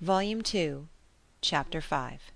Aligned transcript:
Volume 0.00 0.42
Two, 0.42 0.86
Chapter 1.40 1.80
5 1.80 2.30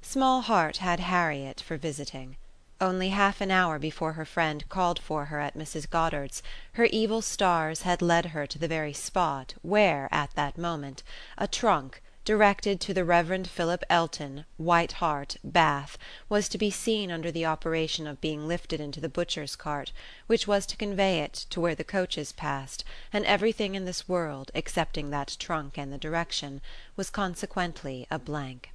Small 0.00 0.40
Heart 0.40 0.78
had 0.78 1.00
Harriet 1.00 1.60
for 1.60 1.76
visiting. 1.76 2.38
Only 2.80 3.10
half 3.10 3.42
an 3.42 3.50
hour 3.50 3.78
before 3.78 4.14
her 4.14 4.24
friend 4.24 4.66
called 4.70 4.98
for 4.98 5.26
her 5.26 5.38
at 5.38 5.54
Mrs. 5.54 5.90
Goddard's 5.90 6.42
her 6.72 6.86
evil 6.86 7.20
stars 7.20 7.82
had 7.82 8.00
led 8.00 8.26
her 8.26 8.46
to 8.46 8.58
the 8.58 8.68
very 8.68 8.94
spot 8.94 9.54
where, 9.60 10.08
at 10.10 10.30
that 10.34 10.56
moment, 10.56 11.02
a 11.36 11.46
trunk, 11.46 12.02
directed 12.28 12.78
to 12.78 12.92
the 12.92 13.06
Rev. 13.06 13.46
Philip 13.46 13.82
Elton, 13.88 14.44
White 14.58 14.92
Hart, 15.00 15.38
Bath, 15.42 15.96
was 16.28 16.46
to 16.50 16.58
be 16.58 16.70
seen 16.70 17.10
under 17.10 17.32
the 17.32 17.46
operation 17.46 18.06
of 18.06 18.20
being 18.20 18.46
lifted 18.46 18.82
into 18.82 19.00
the 19.00 19.08
butcher's 19.08 19.56
cart, 19.56 19.92
which 20.26 20.46
was 20.46 20.66
to 20.66 20.76
convey 20.76 21.20
it 21.20 21.32
to 21.48 21.58
where 21.58 21.74
the 21.74 21.84
coaches 21.84 22.32
passed, 22.32 22.84
and 23.14 23.24
everything 23.24 23.74
in 23.74 23.86
this 23.86 24.10
world, 24.10 24.50
excepting 24.54 25.08
that 25.08 25.38
trunk 25.38 25.78
and 25.78 25.90
the 25.90 25.96
direction, 25.96 26.60
was 26.96 27.08
consequently 27.08 28.06
a 28.10 28.18
blank. 28.18 28.72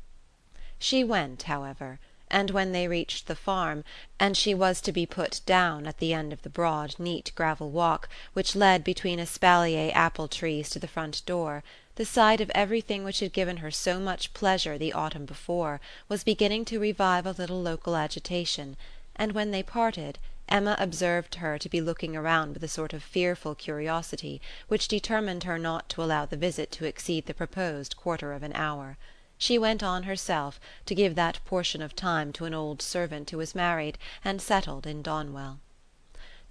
She 0.79 1.03
went, 1.03 1.43
however 1.43 1.99
and 2.31 2.49
when 2.49 2.71
they 2.71 2.87
reached 2.87 3.27
the 3.27 3.35
farm, 3.35 3.83
and 4.19 4.35
she 4.35 4.55
was 4.55 4.81
to 4.81 4.91
be 4.91 5.05
put 5.05 5.39
down 5.45 5.85
at 5.85 5.99
the 5.99 6.15
end 6.15 6.33
of 6.33 6.41
the 6.41 6.49
broad 6.49 6.95
neat 6.97 7.31
gravel 7.35 7.69
walk 7.69 8.09
which 8.33 8.55
led 8.55 8.83
between 8.83 9.19
espalier 9.19 9.91
apple 9.93 10.27
trees 10.27 10.67
to 10.71 10.79
the 10.79 10.87
front 10.87 11.21
door, 11.27 11.63
the 11.95 12.05
sight 12.05 12.41
of 12.41 12.51
everything 12.55 13.03
which 13.03 13.19
had 13.19 13.31
given 13.33 13.57
her 13.57 13.69
so 13.69 13.99
much 13.99 14.33
pleasure 14.33 14.77
the 14.77 14.93
autumn 14.93 15.25
before 15.25 15.79
was 16.09 16.23
beginning 16.23 16.65
to 16.65 16.79
revive 16.79 17.25
a 17.25 17.31
little 17.31 17.61
local 17.61 17.95
agitation, 17.95 18.75
and 19.15 19.31
when 19.31 19.51
they 19.51 19.61
parted 19.61 20.17
Emma 20.49 20.75
observed 20.79 21.35
her 21.35 21.57
to 21.57 21.69
be 21.69 21.79
looking 21.81 22.15
around 22.15 22.53
with 22.53 22.63
a 22.63 22.67
sort 22.67 22.93
of 22.93 23.03
fearful 23.03 23.55
curiosity 23.55 24.41
which 24.67 24.87
determined 24.87 25.43
her 25.43 25.57
not 25.57 25.87
to 25.87 26.03
allow 26.03 26.25
the 26.25 26.35
visit 26.35 26.71
to 26.71 26.85
exceed 26.85 27.25
the 27.25 27.33
proposed 27.33 27.95
quarter 27.95 28.33
of 28.33 28.43
an 28.43 28.53
hour 28.53 28.97
she 29.37 29.57
went 29.57 29.83
on 29.83 30.03
herself, 30.03 30.57
to 30.85 30.95
give 30.95 31.15
that 31.15 31.43
portion 31.43 31.81
of 31.81 31.95
time 31.95 32.31
to 32.31 32.45
an 32.45 32.53
old 32.53 32.81
servant 32.81 33.29
who 33.29 33.37
was 33.37 33.53
married 33.53 33.97
and 34.23 34.41
settled 34.41 34.87
in 34.87 35.01
Donwell. 35.01 35.59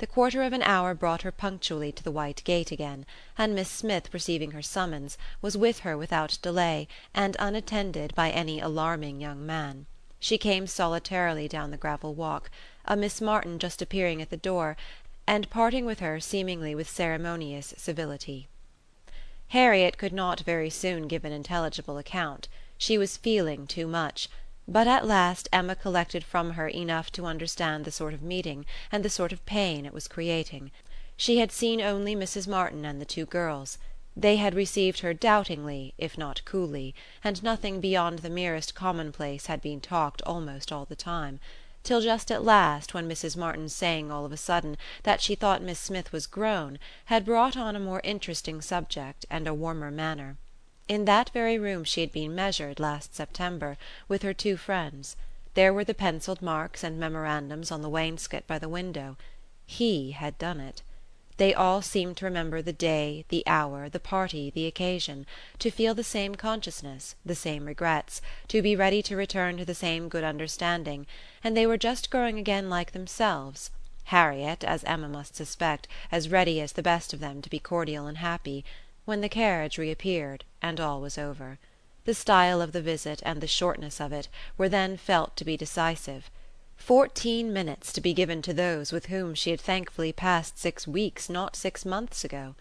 The 0.03 0.09
quarter 0.09 0.43
of 0.43 0.53
an 0.53 0.65
hour 0.65 0.95
brought 0.95 1.23
her 1.23 1.31
punctually 1.31 1.93
to 1.93 2.03
the 2.03 2.11
white 2.11 2.43
gate 2.43 2.73
again, 2.73 3.07
and 3.39 3.55
Miss 3.55 3.71
Smith 3.71 4.13
receiving 4.13 4.51
her 4.51 4.61
summons 4.61 5.17
was 5.41 5.57
with 5.57 5.79
her 5.87 5.97
without 5.97 6.41
delay 6.43 6.89
and 7.15 7.37
unattended 7.39 8.13
by 8.17 8.31
any 8.33 8.59
alarming 8.59 9.21
young 9.21 9.47
man. 9.47 9.87
She 10.19 10.39
came 10.39 10.67
solitarily 10.67 11.47
down 11.47 11.71
the 11.71 11.77
gravel 11.77 12.17
walk, 12.17 12.51
a 12.85 12.97
Miss 12.97 13.21
Martin 13.21 13.61
just 13.61 13.81
appearing 13.81 14.21
at 14.21 14.31
the 14.31 14.37
door 14.37 14.77
and 15.25 15.49
parting 15.51 15.87
with 15.87 16.01
her 16.01 16.19
seemingly 16.19 16.75
with 16.75 16.91
ceremonious 16.91 17.73
civility. 17.77 18.49
Harriet 19.51 19.99
could 19.99 20.13
not 20.13 20.41
very 20.41 20.69
soon 20.69 21.07
give 21.07 21.25
an 21.25 21.31
intelligible 21.31 21.97
account. 21.97 22.49
She 22.77 22.99
was 22.99 23.17
feeling 23.17 23.69
too 23.69 23.87
much; 23.87 24.29
but 24.69 24.87
at 24.87 25.05
last 25.05 25.49
Emma 25.53 25.75
collected 25.75 26.23
from 26.23 26.53
her 26.53 26.69
enough 26.69 27.11
to 27.11 27.27
understand 27.27 27.85
the 27.85 27.91
sort 27.91 28.15
of 28.15 28.23
meeting, 28.23 28.65
and 28.93 29.05
the 29.05 29.11
sort 29.11 29.33
of 29.33 29.45
pain 29.45 29.85
it 29.85 29.93
was 29.93 30.07
creating. 30.07 30.71
She 31.17 31.39
had 31.39 31.51
seen 31.51 31.81
only 31.81 32.15
Mrs. 32.15 32.47
Martin 32.47 32.85
and 32.85 33.01
the 33.01 33.05
two 33.05 33.27
girls. 33.27 33.77
They 34.17 34.37
had 34.37 34.55
received 34.55 35.01
her 35.01 35.13
doubtingly, 35.13 35.95
if 35.99 36.17
not 36.17 36.45
coolly, 36.45 36.95
and 37.25 37.43
nothing 37.43 37.81
beyond 37.81 38.21
the 38.21 38.31
merest 38.31 38.73
commonplace 38.75 39.47
had 39.47 39.61
been 39.61 39.81
talked 39.81 40.23
almost 40.23 40.71
all 40.71 40.85
the 40.85 40.95
time; 40.95 41.41
till 41.83 42.01
just 42.01 42.31
at 42.31 42.45
last, 42.45 42.95
when 42.95 43.09
Mrs. 43.09 43.37
Martin's 43.37 43.75
saying 43.75 44.13
all 44.13 44.25
of 44.25 44.31
a 44.31 44.37
sudden 44.37 44.77
that 45.03 45.21
she 45.21 45.35
thought 45.35 45.61
Miss 45.61 45.81
Smith 45.81 46.13
was 46.13 46.29
grown 46.29 46.79
had 47.07 47.25
brought 47.25 47.57
on 47.57 47.75
a 47.75 47.81
more 47.81 48.01
interesting 48.05 48.61
subject 48.61 49.27
and 49.29 49.49
a 49.49 49.55
warmer 49.55 49.91
manner. 49.91 50.37
In 50.89 51.05
that 51.05 51.31
very 51.31 51.61
room 51.61 51.85
she 51.85 52.01
had 52.01 52.11
been 52.11 52.35
measured, 52.35 52.81
last 52.81 53.15
September, 53.15 53.79
with 54.09 54.23
her 54.23 54.35
two 54.35 54.57
friends: 54.57 55.15
there 55.55 55.73
were 55.73 55.85
the 55.85 55.95
pencilled 55.95 56.43
marks 56.43 56.83
and 56.83 56.99
memorandums 56.99 57.71
on 57.71 57.83
the 57.83 57.89
wainscot 57.89 58.49
by 58.49 58.59
the 58.59 58.69
window. 58.69 59.17
He 59.65 60.11
had 60.11 60.37
done 60.39 60.59
it. 60.59 60.83
They 61.37 61.55
all 61.55 61.83
seemed 61.83 62.17
to 62.17 62.25
remember 62.25 62.61
the 62.63 62.73
day, 62.73 63.25
the 63.29 63.45
hour, 63.47 63.89
the 63.89 64.01
party, 64.01 64.51
the 64.51 64.67
occasion; 64.67 65.25
to 65.61 65.71
feel 65.71 65.95
the 65.95 66.03
same 66.03 66.35
consciousness, 66.35 67.15
the 67.25 67.37
same 67.37 67.67
regrets, 67.67 68.21
to 68.49 68.61
be 68.61 68.75
ready 68.75 69.03
to 69.05 69.15
return 69.15 69.57
to 69.59 69.65
the 69.65 69.77
same 69.77 70.09
good 70.09 70.25
understanding; 70.25 71.07
and 71.45 71.57
they 71.57 71.65
were 71.65 71.79
just 71.79 72.11
growing 72.11 72.41
again 72.41 72.69
like 72.69 72.91
themselves 72.91 73.71
Harriet, 74.07 74.65
as 74.65 74.83
Emma 74.83 75.09
must 75.09 75.37
suspect, 75.37 75.87
as 76.11 76.29
ready 76.29 76.61
as 76.61 76.73
the 76.73 76.83
best 76.83 77.13
of 77.13 77.21
them 77.21 77.41
to 77.41 77.49
be 77.49 77.61
cordial 77.61 78.09
and 78.09 78.19
happy 78.19 78.65
when 79.05 79.21
the 79.21 79.29
carriage 79.29 79.79
reappeared, 79.79 80.45
and 80.61 80.79
all 80.79 81.01
was 81.01 81.19
over. 81.19 81.59
The 82.05 82.15
style 82.15 82.61
of 82.61 82.73
the 82.73 82.83
visit, 82.83 83.21
and 83.25 83.41
the 83.41 83.47
shortness 83.47 84.01
of 84.01 84.13
it, 84.13 84.29
were 84.57 84.69
then 84.69 84.97
felt 84.97 85.37
to 85.37 85.45
be 85.45 85.57
decisive. 85.57 86.31
Fourteen 86.77 87.53
minutes 87.53 87.93
to 87.93 88.01
be 88.01 88.13
given 88.13 88.43
to 88.43 88.53
those 88.53 88.93
with 88.93 89.07
whom 89.07 89.35
she 89.35 89.51
had 89.51 89.61
thankfully 89.61 90.13
passed 90.13 90.59
six 90.59 90.87
weeks 90.87 91.29
not 91.29 91.57
six 91.57 91.85
months 91.85 92.25
ago! 92.25 92.55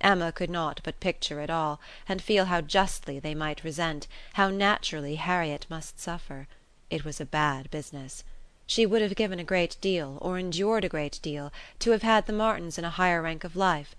Emma 0.00 0.32
could 0.32 0.50
not 0.50 0.80
but 0.82 0.98
picture 0.98 1.40
it 1.40 1.50
all, 1.50 1.78
and 2.08 2.22
feel 2.22 2.46
how 2.46 2.60
justly 2.60 3.18
they 3.18 3.34
might 3.34 3.62
resent, 3.62 4.08
how 4.34 4.48
naturally 4.48 5.16
Harriet 5.16 5.66
must 5.68 6.00
suffer. 6.00 6.48
It 6.88 7.04
was 7.04 7.20
a 7.20 7.26
bad 7.26 7.70
business. 7.70 8.24
She 8.66 8.86
would 8.86 9.02
have 9.02 9.14
given 9.14 9.38
a 9.38 9.44
great 9.44 9.76
deal, 9.80 10.18
or 10.22 10.38
endured 10.38 10.84
a 10.84 10.88
great 10.88 11.20
deal, 11.22 11.52
to 11.80 11.90
have 11.90 12.02
had 12.02 12.26
the 12.26 12.32
Martins 12.32 12.78
in 12.78 12.84
a 12.84 12.90
higher 12.90 13.20
rank 13.20 13.44
of 13.44 13.56
life 13.56 13.94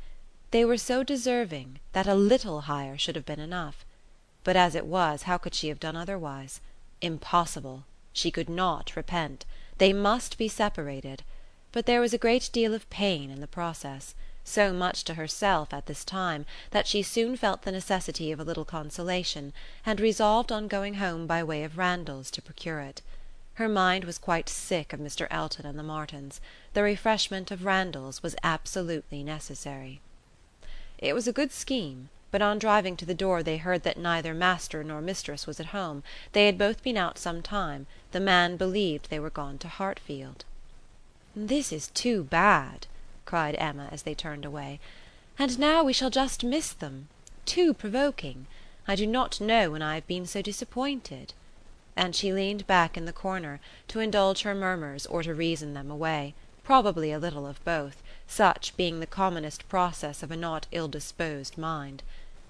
they 0.53 0.63
were 0.63 0.77
so 0.77 1.01
deserving 1.01 1.79
that 1.93 2.05
a 2.05 2.13
little 2.13 2.61
higher 2.61 2.95
should 2.95 3.15
have 3.15 3.25
been 3.25 3.39
enough. 3.39 3.83
But 4.43 4.55
as 4.55 4.75
it 4.75 4.85
was 4.85 5.23
how 5.23 5.39
could 5.39 5.55
she 5.55 5.69
have 5.69 5.79
done 5.79 5.95
otherwise? 5.95 6.61
Impossible 7.01 7.85
she 8.13 8.29
could 8.29 8.49
not 8.49 8.95
repent 8.95 9.45
they 9.79 9.91
must 9.93 10.37
be 10.37 10.47
separated; 10.47 11.23
but 11.71 11.87
there 11.87 11.99
was 11.99 12.13
a 12.13 12.19
great 12.19 12.51
deal 12.53 12.75
of 12.75 12.87
pain 12.91 13.31
in 13.31 13.41
the 13.41 13.47
process 13.47 14.13
so 14.43 14.71
much 14.71 15.03
to 15.05 15.15
herself 15.15 15.73
at 15.73 15.87
this 15.87 16.05
time 16.05 16.45
that 16.69 16.85
she 16.85 17.01
soon 17.01 17.35
felt 17.35 17.63
the 17.63 17.71
necessity 17.71 18.31
of 18.31 18.39
a 18.39 18.43
little 18.43 18.63
consolation, 18.63 19.53
and 19.83 19.99
resolved 19.99 20.51
on 20.51 20.67
going 20.67 20.93
home 20.93 21.25
by 21.25 21.43
way 21.43 21.63
of 21.63 21.79
Randalls 21.79 22.29
to 22.29 22.43
procure 22.43 22.79
it. 22.79 23.01
Her 23.55 23.67
mind 23.67 24.03
was 24.05 24.19
quite 24.19 24.49
sick 24.49 24.93
of 24.93 24.99
Mr. 24.99 25.25
Elton 25.31 25.65
and 25.65 25.79
the 25.79 25.81
Martins; 25.81 26.39
the 26.73 26.83
refreshment 26.83 27.49
of 27.49 27.65
Randalls 27.65 28.21
was 28.21 28.35
absolutely 28.43 29.23
necessary. 29.23 29.99
It 30.99 31.13
was 31.15 31.27
a 31.27 31.33
good 31.33 31.51
scheme, 31.51 32.09
but 32.29 32.43
on 32.43 32.59
driving 32.59 32.95
to 32.97 33.05
the 33.07 33.15
door 33.15 33.41
they 33.41 33.57
heard 33.57 33.81
that 33.81 33.97
neither 33.97 34.31
master 34.31 34.83
nor 34.83 35.01
mistress 35.01 35.47
was 35.47 35.59
at 35.59 35.65
home; 35.73 36.03
they 36.33 36.45
had 36.45 36.55
both 36.55 36.83
been 36.83 36.97
out 36.97 37.17
some 37.17 37.41
time; 37.41 37.87
the 38.11 38.19
man 38.19 38.57
believed 38.57 39.09
they 39.09 39.19
were 39.19 39.31
gone 39.31 39.57
to 39.57 39.67
Hartfield. 39.67 40.45
"This 41.35 41.71
is 41.73 41.87
too 41.95 42.23
bad," 42.23 42.85
cried 43.25 43.55
Emma 43.57 43.89
as 43.91 44.03
they 44.03 44.13
turned 44.13 44.45
away; 44.45 44.79
"and 45.39 45.57
now 45.57 45.83
we 45.83 45.93
shall 45.93 46.11
just 46.11 46.43
miss 46.43 46.71
them. 46.73 47.07
Too 47.47 47.73
provoking! 47.73 48.45
I 48.87 48.95
do 48.95 49.07
not 49.07 49.41
know 49.41 49.71
when 49.71 49.81
I 49.81 49.95
have 49.95 50.05
been 50.05 50.27
so 50.27 50.43
disappointed." 50.43 51.33
And 51.95 52.15
she 52.15 52.31
leaned 52.31 52.67
back 52.67 52.95
in 52.95 53.05
the 53.05 53.11
corner, 53.11 53.59
to 53.87 53.99
indulge 53.99 54.43
her 54.43 54.53
murmurs 54.53 55.07
or 55.07 55.23
to 55.23 55.33
reason 55.33 55.73
them 55.73 55.89
away 55.89 56.35
probably 56.63 57.11
a 57.11 57.17
little 57.17 57.47
of 57.47 57.65
both, 57.65 58.02
such 58.27 58.75
being 58.77 58.99
the 58.99 59.05
commonest 59.05 59.67
process 59.67 60.23
of 60.23 60.31
a 60.31 60.37
not 60.37 60.65
ill 60.71 60.87
disposed 60.87 61.57
mind. 61.57 62.01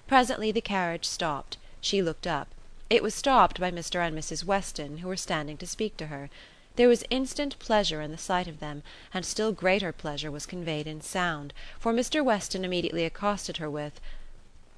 Presently 0.06 0.52
the 0.52 0.60
carriage 0.60 1.04
stopped; 1.04 1.56
she 1.80 2.00
looked 2.00 2.26
up; 2.26 2.48
it 2.88 3.02
was 3.02 3.14
stopped 3.14 3.58
by 3.58 3.70
Mr. 3.70 4.06
and 4.06 4.16
Mrs. 4.16 4.44
Weston, 4.44 4.98
who 4.98 5.08
were 5.08 5.16
standing 5.16 5.56
to 5.56 5.66
speak 5.66 5.96
to 5.96 6.06
her. 6.06 6.30
There 6.76 6.88
was 6.88 7.04
instant 7.10 7.58
pleasure 7.58 8.00
in 8.00 8.10
the 8.10 8.18
sight 8.18 8.46
of 8.46 8.60
them, 8.60 8.82
and 9.12 9.24
still 9.24 9.52
greater 9.52 9.90
pleasure 9.92 10.30
was 10.30 10.46
conveyed 10.46 10.86
in 10.86 11.00
sound, 11.00 11.52
for 11.78 11.92
Mr. 11.92 12.24
Weston 12.24 12.64
immediately 12.64 13.04
accosted 13.04 13.56
her 13.56 13.68
with 13.70 14.00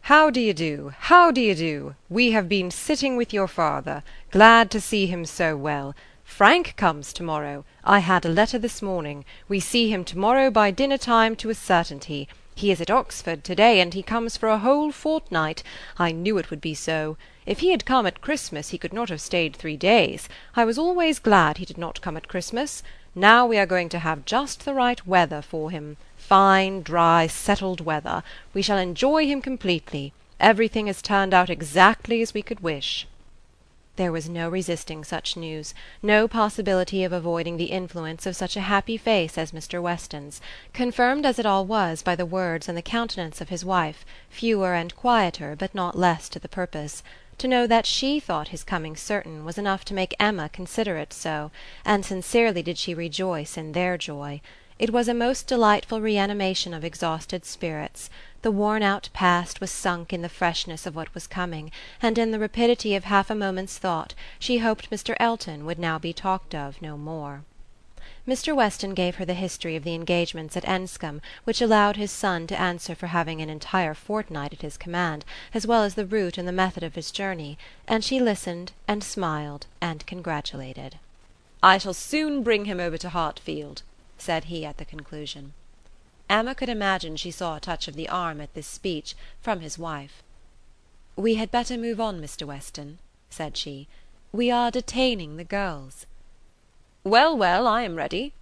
"How 0.03 0.31
d'ye 0.31 0.53
do? 0.53 0.95
how 0.99 1.31
d'ye 1.31 1.53
do? 1.55 1.95
We 2.09 2.31
have 2.31 2.49
been 2.49 2.71
sitting 2.71 3.17
with 3.17 3.33
your 3.35 3.49
father; 3.49 4.03
glad 4.31 4.71
to 4.71 4.81
see 4.81 5.07
him 5.07 5.25
so 5.27 5.57
well. 5.57 5.95
Frank 6.27 6.77
comes 6.77 7.15
to 7.15 7.23
morrow. 7.23 7.65
I 7.83 8.01
had 8.01 8.27
a 8.27 8.29
letter 8.29 8.59
this 8.59 8.83
morning. 8.83 9.25
We 9.49 9.59
see 9.59 9.91
him 9.91 10.05
to 10.05 10.19
morrow 10.19 10.51
by 10.51 10.71
dinner 10.71 10.99
time 10.99 11.35
to 11.37 11.49
a 11.49 11.55
certainty. 11.55 12.29
He 12.55 12.71
is 12.71 12.81
at 12.81 12.91
Oxford 12.91 13.43
to 13.45 13.55
day, 13.55 13.81
and 13.81 13.95
he 13.95 14.03
comes 14.03 14.37
for 14.37 14.51
a 14.51 14.59
whole 14.59 14.93
fortnight. 14.93 15.63
I 15.99 16.13
knew 16.13 16.37
it 16.37 16.51
would 16.51 16.61
be 16.61 16.75
so. 16.75 17.17
If 17.47 17.61
he 17.61 17.71
had 17.71 17.87
come 17.87 18.07
at 18.07 18.21
Christmas 18.21 18.69
he 18.69 18.77
could 18.77 18.93
not 18.93 19.09
have 19.09 19.21
stayed 19.23 19.57
three 19.57 19.79
days. 19.79 20.29
I 20.55 20.67
was 20.67 20.77
always 20.77 21.19
glad 21.21 21.57
he 21.57 21.65
did 21.65 21.79
not 21.79 22.03
come 22.03 22.19
at 22.19 22.29
Christmas. 22.29 22.83
Now 23.15 23.47
we 23.47 23.57
are 23.57 23.65
going 23.65 23.89
to 23.91 24.01
have 24.01 24.27
just 24.27 24.67
the 24.67 24.75
right 24.75 25.07
weather 25.07 25.41
for 25.41 25.71
him 25.71 25.97
fine, 26.19 26.83
dry, 26.83 27.29
settled 27.29 27.81
weather. 27.81 28.23
We 28.53 28.61
shall 28.61 28.79
enjoy 28.79 29.27
him 29.27 29.41
completely. 29.41 30.13
Everything 30.39 30.87
has 30.89 31.01
turned 31.01 31.33
out 31.33 31.49
exactly 31.49 32.21
as 32.21 32.35
we 32.35 32.43
could 32.43 32.61
wish." 32.61 33.07
There 33.97 34.13
was 34.13 34.29
no 34.29 34.51
resisting 34.51 35.05
such 35.05 35.39
news, 35.39 35.73
no 36.03 36.29
possibility 36.29 37.03
of 37.03 37.13
avoiding 37.13 37.57
the 37.57 37.73
influence 37.73 38.27
of 38.27 38.37
such 38.37 38.55
a 38.55 38.61
happy 38.61 38.99
face 38.99 39.39
as 39.39 39.53
Mr. 39.53 39.81
Weston's, 39.81 40.41
confirmed 40.75 41.25
as 41.25 41.39
it 41.39 41.47
all 41.47 41.65
was 41.65 42.03
by 42.03 42.15
the 42.15 42.27
words 42.27 42.69
and 42.69 42.77
the 42.77 42.83
countenance 42.83 43.41
of 43.41 43.49
his 43.49 43.65
wife, 43.65 44.05
fewer 44.29 44.75
and 44.75 44.95
quieter 44.95 45.57
but 45.57 45.75
not 45.75 45.97
less 45.97 46.29
to 46.29 46.39
the 46.39 46.49
purpose. 46.49 47.03
To 47.39 47.49
know 47.49 47.67
that 47.67 47.87
SHE 47.87 48.21
thought 48.21 48.49
his 48.49 48.65
coming 48.65 48.97
certain 48.97 49.47
was 49.47 49.57
enough 49.57 49.83
to 49.87 49.95
make 49.95 50.15
Emma 50.21 50.51
consider 50.51 50.99
it 50.99 51.15
so, 51.15 51.51
and 51.85 52.05
sincerely 52.05 52.63
did 52.63 52.77
she 52.77 52.93
rejoice 52.95 53.57
in 53.57 53.73
their 53.73 53.97
joy. 53.97 54.43
It 54.79 54.91
was 54.93 55.09
a 55.09 55.15
most 55.15 55.47
delightful 55.47 56.03
reanimation 56.03 56.75
of 56.75 56.85
exhausted 56.85 57.47
spirits; 57.47 58.11
the 58.43 58.51
worn 58.51 58.83
out 58.83 59.09
past 59.15 59.59
was 59.59 59.71
sunk 59.71 60.13
in 60.13 60.21
the 60.21 60.29
freshness 60.29 60.85
of 60.85 60.95
what 60.95 61.15
was 61.15 61.27
coming, 61.27 61.73
and 62.03 62.19
in 62.19 62.31
the 62.31 62.39
rapidity 62.39 62.95
of 62.95 63.05
half 63.05 63.31
a 63.31 63.35
moment's 63.35 63.79
thought 63.79 64.13
she 64.39 64.59
hoped 64.59 64.91
Mr. 64.91 65.17
Elton 65.19 65.65
would 65.65 65.79
now 65.79 65.99
be 65.99 66.13
talked 66.13 66.55
of 66.55 66.83
no 66.83 66.99
more. 66.99 67.43
Mr. 68.29 68.55
Weston 68.55 68.93
gave 68.93 69.15
her 69.15 69.25
the 69.25 69.33
history 69.33 69.77
of 69.77 69.83
the 69.83 69.95
engagements 69.95 70.59
at 70.59 70.69
Enscombe, 70.69 71.23
which 71.45 71.63
allowed 71.63 71.97
his 71.97 72.11
son 72.13 72.47
to 72.47 72.61
answer 72.61 72.95
for 72.95 73.07
having 73.07 73.41
an 73.41 73.49
entire 73.49 73.95
fortnight 73.95 74.53
at 74.53 74.61
his 74.61 74.77
command, 74.77 75.25
as 75.55 75.67
well 75.67 75.85
as 75.85 75.95
the 75.95 76.05
route 76.05 76.37
and 76.37 76.47
the 76.47 76.53
method 76.53 76.83
of 76.83 76.97
his 76.97 77.11
journey, 77.11 77.57
and 77.89 78.05
she 78.05 78.21
listened 78.21 78.73
and 78.87 79.03
smiled 79.03 79.65
and 79.81 80.05
congratulated. 80.05 80.99
"I 81.63 81.79
shall 81.79 81.95
soon 81.95 82.43
bring 82.43 82.67
him 82.67 82.79
over 82.79 82.99
to 82.99 83.09
Hartfield 83.09 83.81
said 84.19 84.45
he 84.45 84.65
at 84.65 84.79
the 84.79 84.85
conclusion. 84.85 85.53
Emma 86.29 86.55
could 86.55 86.69
imagine 86.69 87.17
she 87.17 87.31
saw 87.31 87.57
a 87.57 87.61
touch 87.61 87.87
of 87.87 87.95
the 87.95 88.09
arm 88.09 88.41
at 88.41 88.55
this 88.55 88.67
speech 88.67 89.15
from 89.41 89.61
his 89.61 89.79
wife. 89.79 90.23
"We 91.15 91.37
had 91.37 91.51
better 91.51 91.77
move 91.77 92.01
on, 92.01 92.21
Mr. 92.21 92.47
Weston," 92.47 92.99
said 93.31 93.57
she. 93.57 93.89
"We 94.33 94.51
are 94.51 94.71
detaining 94.71 95.37
the 95.37 95.45
girls." 95.45 96.07
"Well, 97.05 97.37
well, 97.37 97.67
I 97.67 97.83
am 97.83 97.95
ready." 97.95 98.33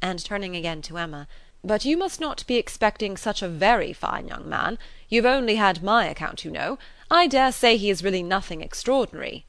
And 0.00 0.22
turning 0.22 0.54
again 0.54 0.82
to 0.82 0.98
Emma, 0.98 1.26
"But 1.64 1.84
you 1.84 1.96
must 1.96 2.20
not 2.20 2.46
be 2.46 2.56
expecting 2.56 3.16
such 3.16 3.40
a 3.40 3.48
very 3.48 3.92
fine 3.92 4.28
young 4.28 4.48
man. 4.48 4.78
You've 5.08 5.24
only 5.24 5.54
had 5.56 5.82
my 5.82 6.06
account, 6.06 6.44
you 6.44 6.50
know. 6.50 6.78
I 7.10 7.28
dare 7.28 7.52
say 7.52 7.76
he 7.76 7.88
is 7.88 8.04
really 8.04 8.22
nothing 8.22 8.60
extraordinary." 8.60 9.46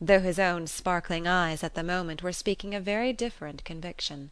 Though 0.00 0.20
his 0.20 0.38
own 0.38 0.66
sparkling 0.66 1.26
eyes 1.26 1.64
at 1.64 1.74
the 1.74 1.82
moment 1.82 2.22
were 2.22 2.32
speaking 2.32 2.74
a 2.74 2.80
very 2.80 3.12
different 3.12 3.64
conviction. 3.64 4.30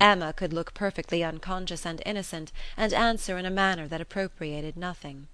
Emma 0.00 0.32
could 0.32 0.52
look 0.52 0.74
perfectly 0.74 1.22
unconscious 1.22 1.86
and 1.86 2.02
innocent 2.04 2.50
and 2.76 2.92
answer 2.92 3.38
in 3.38 3.46
a 3.46 3.50
manner 3.50 3.86
that 3.86 4.00
appropriated 4.00 4.76
nothing. 4.76 5.28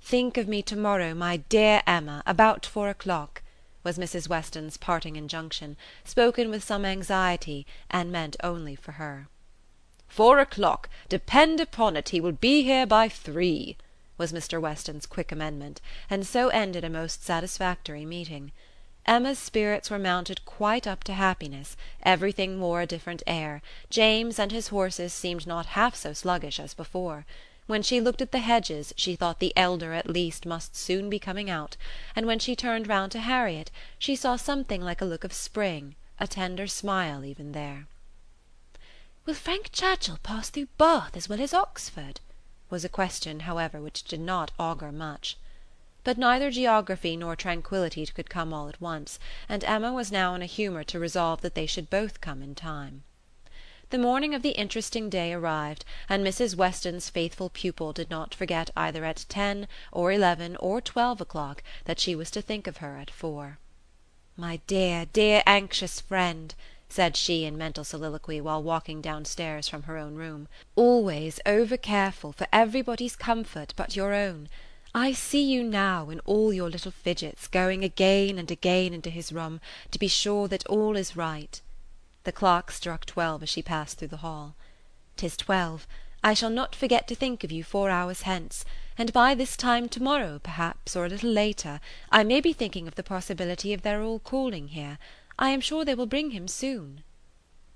"Think 0.00 0.36
of 0.36 0.46
me 0.46 0.62
to 0.62 0.76
morrow, 0.76 1.12
my 1.12 1.38
dear 1.38 1.82
Emma, 1.84 2.22
about 2.24 2.64
four 2.64 2.88
o'clock," 2.88 3.42
was 3.82 3.98
Mrs. 3.98 4.28
Weston's 4.28 4.76
parting 4.76 5.16
injunction, 5.16 5.76
spoken 6.04 6.50
with 6.50 6.62
some 6.62 6.84
anxiety, 6.84 7.66
and 7.90 8.12
meant 8.12 8.36
only 8.44 8.76
for 8.76 8.92
her. 8.92 9.26
"Four 10.06 10.38
o'clock! 10.38 10.88
Depend 11.08 11.58
upon 11.58 11.96
it 11.96 12.10
he 12.10 12.20
will 12.20 12.30
be 12.30 12.62
here 12.62 12.86
by 12.86 13.08
three," 13.08 13.76
was 14.16 14.32
Mr. 14.32 14.60
Weston's 14.60 15.04
quick 15.04 15.32
amendment, 15.32 15.80
and 16.08 16.24
so 16.24 16.48
ended 16.50 16.84
a 16.84 16.88
most 16.88 17.24
satisfactory 17.24 18.04
meeting. 18.06 18.52
Emma's 19.06 19.38
spirits 19.38 19.90
were 19.90 19.98
mounted 19.98 20.44
quite 20.46 20.86
up 20.86 21.04
to 21.04 21.12
happiness, 21.12 21.76
everything 22.04 22.58
wore 22.58 22.80
a 22.80 22.86
different 22.86 23.22
air, 23.26 23.60
James 23.90 24.38
and 24.38 24.50
his 24.50 24.68
horses 24.68 25.12
seemed 25.12 25.46
not 25.46 25.66
half 25.76 25.94
so 25.94 26.14
sluggish 26.14 26.58
as 26.58 26.72
before. 26.72 27.26
When 27.66 27.82
she 27.82 28.00
looked 28.00 28.22
at 28.22 28.32
the 28.32 28.38
hedges 28.38 28.94
she 28.96 29.14
thought 29.14 29.40
the 29.40 29.52
elder 29.56 29.92
at 29.92 30.08
least 30.08 30.46
must 30.46 30.74
soon 30.74 31.10
be 31.10 31.18
coming 31.18 31.50
out, 31.50 31.76
and 32.16 32.26
when 32.26 32.38
she 32.38 32.56
turned 32.56 32.88
round 32.88 33.12
to 33.12 33.20
Harriet 33.20 33.70
she 33.98 34.16
saw 34.16 34.36
something 34.36 34.80
like 34.80 35.02
a 35.02 35.06
look 35.06 35.24
of 35.24 35.34
spring, 35.34 35.96
a 36.18 36.26
tender 36.26 36.66
smile 36.66 37.26
even 37.26 37.52
there. 37.52 37.86
"Will 39.26 39.34
Frank 39.34 39.70
Churchill 39.70 40.18
pass 40.22 40.48
through 40.48 40.68
Bath 40.78 41.14
as 41.14 41.28
well 41.28 41.42
as 41.42 41.52
Oxford?" 41.52 42.20
was 42.70 42.86
a 42.86 42.88
question, 42.88 43.40
however, 43.40 43.82
which 43.82 44.04
did 44.04 44.20
not 44.20 44.50
augur 44.58 44.90
much. 44.92 45.36
But 46.04 46.18
neither 46.18 46.50
geography 46.50 47.16
nor 47.16 47.34
tranquillity 47.34 48.04
could 48.04 48.28
come 48.28 48.52
all 48.52 48.68
at 48.68 48.80
once, 48.80 49.18
and 49.48 49.64
Emma 49.64 49.90
was 49.90 50.12
now 50.12 50.34
in 50.34 50.42
a 50.42 50.46
humour 50.46 50.84
to 50.84 50.98
resolve 50.98 51.40
that 51.40 51.54
they 51.54 51.64
should 51.64 51.88
both 51.88 52.20
come 52.20 52.42
in 52.42 52.54
time. 52.54 53.04
The 53.88 53.96
morning 53.96 54.34
of 54.34 54.42
the 54.42 54.50
interesting 54.50 55.08
day 55.08 55.32
arrived, 55.32 55.84
and 56.08 56.22
Mrs. 56.22 56.56
Weston's 56.56 57.08
faithful 57.08 57.48
pupil 57.48 57.94
did 57.94 58.10
not 58.10 58.34
forget 58.34 58.68
either 58.76 59.04
at 59.04 59.24
ten 59.28 59.66
or 59.92 60.12
eleven 60.12 60.56
or 60.56 60.82
twelve 60.82 61.22
o'clock 61.22 61.62
that 61.86 62.00
she 62.00 62.14
was 62.14 62.30
to 62.32 62.42
think 62.42 62.66
of 62.66 62.78
her 62.78 62.98
at 62.98 63.10
four. 63.10 63.58
"My 64.36 64.60
dear, 64.66 65.06
dear 65.10 65.42
anxious 65.46 66.00
friend!" 66.00 66.54
said 66.88 67.16
she 67.16 67.44
in 67.46 67.56
mental 67.56 67.82
soliloquy 67.84 68.42
while 68.42 68.62
walking 68.62 69.00
downstairs 69.00 69.68
from 69.68 69.84
her 69.84 69.96
own 69.96 70.16
room, 70.16 70.48
"always 70.76 71.40
over 71.46 71.78
careful 71.78 72.32
for 72.32 72.46
everybody's 72.52 73.16
comfort 73.16 73.72
but 73.74 73.96
your 73.96 74.12
own. 74.12 74.50
I 74.96 75.12
see 75.12 75.42
you 75.42 75.64
now, 75.64 76.08
in 76.08 76.20
all 76.20 76.52
your 76.52 76.70
little 76.70 76.92
fidgets, 76.92 77.48
going 77.48 77.82
again 77.82 78.38
and 78.38 78.48
again 78.48 78.94
into 78.94 79.10
his 79.10 79.32
room, 79.32 79.60
to 79.90 79.98
be 79.98 80.06
sure 80.06 80.46
that 80.46 80.64
all 80.66 80.96
is 80.96 81.16
right." 81.16 81.60
The 82.22 82.30
clock 82.30 82.70
struck 82.70 83.04
twelve 83.04 83.42
as 83.42 83.48
she 83.48 83.60
passed 83.60 83.98
through 83.98 84.14
the 84.14 84.18
hall. 84.18 84.54
"'Tis 85.16 85.36
twelve. 85.36 85.88
I 86.22 86.32
shall 86.32 86.48
not 86.48 86.76
forget 86.76 87.08
to 87.08 87.16
think 87.16 87.42
of 87.42 87.50
you 87.50 87.64
four 87.64 87.90
hours 87.90 88.22
hence, 88.22 88.64
and 88.96 89.12
by 89.12 89.34
this 89.34 89.56
time 89.56 89.88
to 89.88 90.00
morrow, 90.00 90.38
perhaps, 90.38 90.94
or 90.94 91.04
a 91.04 91.08
little 91.08 91.30
later, 91.30 91.80
I 92.12 92.22
may 92.22 92.40
be 92.40 92.52
thinking 92.52 92.86
of 92.86 92.94
the 92.94 93.02
possibility 93.02 93.72
of 93.72 93.82
their 93.82 94.00
all 94.00 94.20
calling 94.20 94.68
here. 94.68 94.98
I 95.40 95.50
am 95.50 95.60
sure 95.60 95.84
they 95.84 95.96
will 95.96 96.06
bring 96.06 96.30
him 96.30 96.46
soon." 96.46 97.02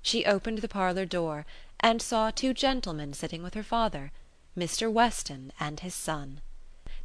She 0.03 0.25
opened 0.25 0.59
the 0.59 0.69
parlour 0.69 1.05
door, 1.05 1.47
and 1.81 2.01
saw 2.01 2.31
two 2.31 2.55
gentlemen 2.55 3.13
sitting 3.13 3.43
with 3.43 3.55
her 3.55 3.65
father, 3.65 4.13
Mr. 4.57 4.89
Weston 4.89 5.53
and 5.59 5.81
his 5.81 5.97
son. 5.97 6.43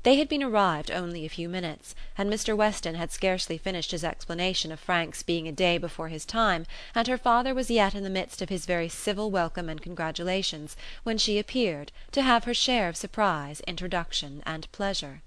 They 0.04 0.18
had 0.18 0.28
been 0.28 0.44
arrived 0.44 0.92
only 0.92 1.26
a 1.26 1.30
few 1.30 1.48
minutes, 1.48 1.96
and 2.18 2.30
Mr. 2.30 2.58
Weston 2.58 2.96
had 2.96 3.14
scarcely 3.14 3.58
finished 3.58 3.92
his 3.92 4.04
explanation 4.04 4.70
of 4.70 4.82
Frank's 4.82 5.24
being 5.24 5.48
a 5.48 5.54
day 5.54 5.78
before 5.78 6.10
his 6.10 6.26
time, 6.26 6.66
and 6.94 7.08
her 7.08 7.18
father 7.18 7.54
was 7.54 7.72
yet 7.72 7.96
in 7.96 8.04
the 8.04 8.10
midst 8.10 8.42
of 8.42 8.50
his 8.50 8.66
very 8.66 8.90
civil 8.90 9.32
welcome 9.32 9.70
and 9.70 9.82
congratulations, 9.82 10.76
when 11.04 11.18
she 11.18 11.40
appeared, 11.40 11.94
to 12.12 12.22
have 12.22 12.44
her 12.44 12.54
share 12.54 12.90
of 12.90 12.98
surprise, 12.98 13.62
introduction 13.62 14.44
and 14.46 14.70
pleasure. 14.74 15.22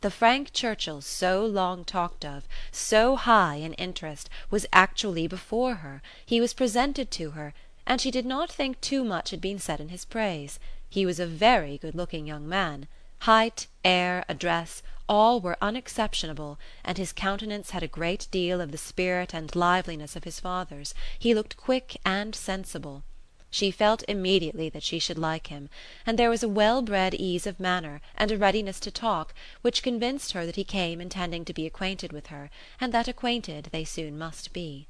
The 0.00 0.10
Frank 0.10 0.54
Churchill 0.54 1.02
so 1.02 1.44
long 1.44 1.84
talked 1.84 2.24
of, 2.24 2.48
so 2.72 3.16
high 3.16 3.56
in 3.56 3.74
interest, 3.74 4.30
was 4.50 4.64
actually 4.72 5.26
before 5.26 5.74
her, 5.74 6.00
he 6.24 6.40
was 6.40 6.54
presented 6.54 7.10
to 7.10 7.32
her, 7.32 7.52
and 7.86 8.00
she 8.00 8.10
did 8.10 8.24
not 8.24 8.50
think 8.50 8.80
too 8.80 9.04
much 9.04 9.28
had 9.28 9.42
been 9.42 9.58
said 9.58 9.78
in 9.78 9.90
his 9.90 10.06
praise. 10.06 10.58
He 10.88 11.04
was 11.04 11.20
a 11.20 11.26
very 11.26 11.76
good 11.76 11.94
looking 11.94 12.26
young 12.26 12.48
man. 12.48 12.88
Height, 13.24 13.66
air, 13.84 14.24
address, 14.30 14.82
all 15.06 15.42
were 15.42 15.58
unexceptionable, 15.60 16.58
and 16.82 16.96
his 16.96 17.12
countenance 17.12 17.68
had 17.68 17.82
a 17.82 17.86
great 17.86 18.26
deal 18.30 18.62
of 18.62 18.72
the 18.72 18.78
spirit 18.78 19.34
and 19.34 19.54
liveliness 19.54 20.16
of 20.16 20.24
his 20.24 20.40
father's; 20.40 20.94
he 21.18 21.34
looked 21.34 21.58
quick 21.58 21.98
and 22.02 22.34
sensible. 22.34 23.02
She 23.50 23.70
felt 23.70 24.02
immediately 24.08 24.70
that 24.70 24.82
she 24.82 24.98
should 24.98 25.18
like 25.18 25.48
him, 25.48 25.68
and 26.06 26.18
there 26.18 26.30
was 26.30 26.42
a 26.42 26.48
well 26.48 26.80
bred 26.80 27.14
ease 27.14 27.46
of 27.46 27.60
manner, 27.60 28.00
and 28.16 28.30
a 28.30 28.38
readiness 28.38 28.80
to 28.80 28.90
talk, 28.90 29.34
which 29.60 29.82
convinced 29.82 30.32
her 30.32 30.46
that 30.46 30.56
he 30.56 30.64
came 30.64 30.98
intending 30.98 31.44
to 31.44 31.52
be 31.52 31.66
acquainted 31.66 32.12
with 32.14 32.28
her, 32.28 32.48
and 32.80 32.90
that 32.94 33.06
acquainted 33.06 33.68
they 33.70 33.84
soon 33.84 34.16
must 34.16 34.54
be. 34.54 34.86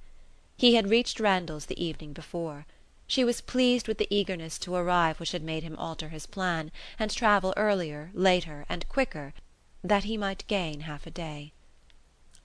He 0.57 0.77
had 0.77 0.89
reached 0.89 1.19
Randalls 1.19 1.67
the 1.67 1.85
evening 1.85 2.13
before. 2.13 2.65
She 3.11 3.25
was 3.25 3.41
pleased 3.41 3.89
with 3.89 3.99
the 3.99 4.07
eagerness 4.09 4.57
to 4.61 4.77
arrive 4.77 5.19
which 5.19 5.33
had 5.33 5.43
made 5.43 5.65
him 5.65 5.75
alter 5.75 6.11
his 6.11 6.27
plan, 6.27 6.71
and 6.97 7.11
travel 7.11 7.53
earlier, 7.57 8.13
later, 8.15 8.65
and 8.69 8.89
quicker, 8.89 9.35
that 9.83 10.05
he 10.05 10.17
might 10.17 10.47
gain 10.47 10.83
half 10.83 11.09
a 11.09 11.11
day. 11.11 11.53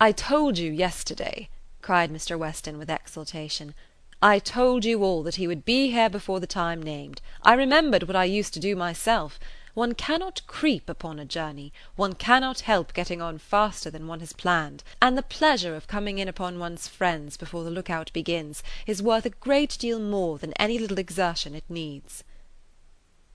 "I 0.02 0.12
told 0.12 0.58
you 0.58 0.72
yesterday," 0.72 1.50
cried 1.84 2.12
Mr. 2.12 2.36
Weston 2.36 2.80
with 2.80 2.90
exultation, 2.90 3.76
"I 4.24 4.40
told 4.40 4.86
you 4.86 5.04
all 5.04 5.22
that 5.22 5.36
he 5.36 5.46
would 5.46 5.66
be 5.66 5.92
here 5.92 6.10
before 6.10 6.40
the 6.40 6.48
time 6.48 6.82
named. 6.82 7.22
I 7.44 7.54
remembered 7.54 8.02
what 8.02 8.16
I 8.16 8.24
used 8.26 8.56
to 8.56 8.60
do 8.60 8.76
myself. 8.76 9.40
One 9.76 9.94
cannot 9.94 10.42
creep 10.48 10.88
upon 10.88 11.20
a 11.20 11.26
journey; 11.26 11.74
one 11.98 12.14
cannot 12.14 12.62
help 12.62 12.94
getting 12.94 13.22
on 13.22 13.38
faster 13.38 13.90
than 13.90 14.08
one 14.08 14.22
has 14.22 14.32
planned, 14.32 14.86
and 15.02 15.18
the 15.18 15.22
pleasure 15.22 15.76
of 15.76 15.86
coming 15.86 16.18
in 16.18 16.30
upon 16.30 16.60
one's 16.60 16.88
friends 16.88 17.36
before 17.36 17.66
the 17.66 17.70
look 17.70 17.90
out 17.90 18.10
begins 18.14 18.64
is 18.88 19.04
worth 19.04 19.26
a 19.26 19.32
great 19.32 19.78
deal 19.78 20.00
more 20.00 20.38
than 20.38 20.54
any 20.54 20.80
little 20.80 20.98
exertion 20.98 21.54
it 21.54 21.66
needs." 21.68 22.24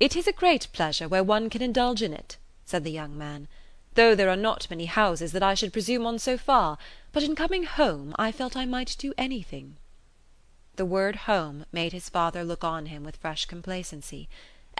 "It 0.00 0.16
is 0.16 0.26
a 0.26 0.32
great 0.32 0.68
pleasure 0.72 1.06
where 1.08 1.22
one 1.22 1.50
can 1.50 1.60
indulge 1.60 2.00
in 2.00 2.14
it," 2.14 2.38
said 2.64 2.84
the 2.84 2.90
young 2.90 3.18
man, 3.18 3.46
"though 3.92 4.14
there 4.14 4.30
are 4.30 4.34
not 4.34 4.70
many 4.70 4.86
houses 4.86 5.32
that 5.32 5.42
I 5.42 5.52
should 5.52 5.74
presume 5.74 6.06
on 6.06 6.18
so 6.18 6.38
far; 6.38 6.78
but 7.12 7.22
in 7.22 7.36
coming 7.36 7.64
home 7.64 8.14
I 8.18 8.32
felt 8.32 8.56
I 8.56 8.64
might 8.64 8.96
do 8.98 9.12
anything." 9.18 9.76
The 10.76 10.86
word 10.86 11.16
home 11.28 11.66
made 11.70 11.92
his 11.92 12.08
father 12.08 12.44
look 12.44 12.64
on 12.64 12.86
him 12.86 13.04
with 13.04 13.18
fresh 13.18 13.44
complacency. 13.44 14.26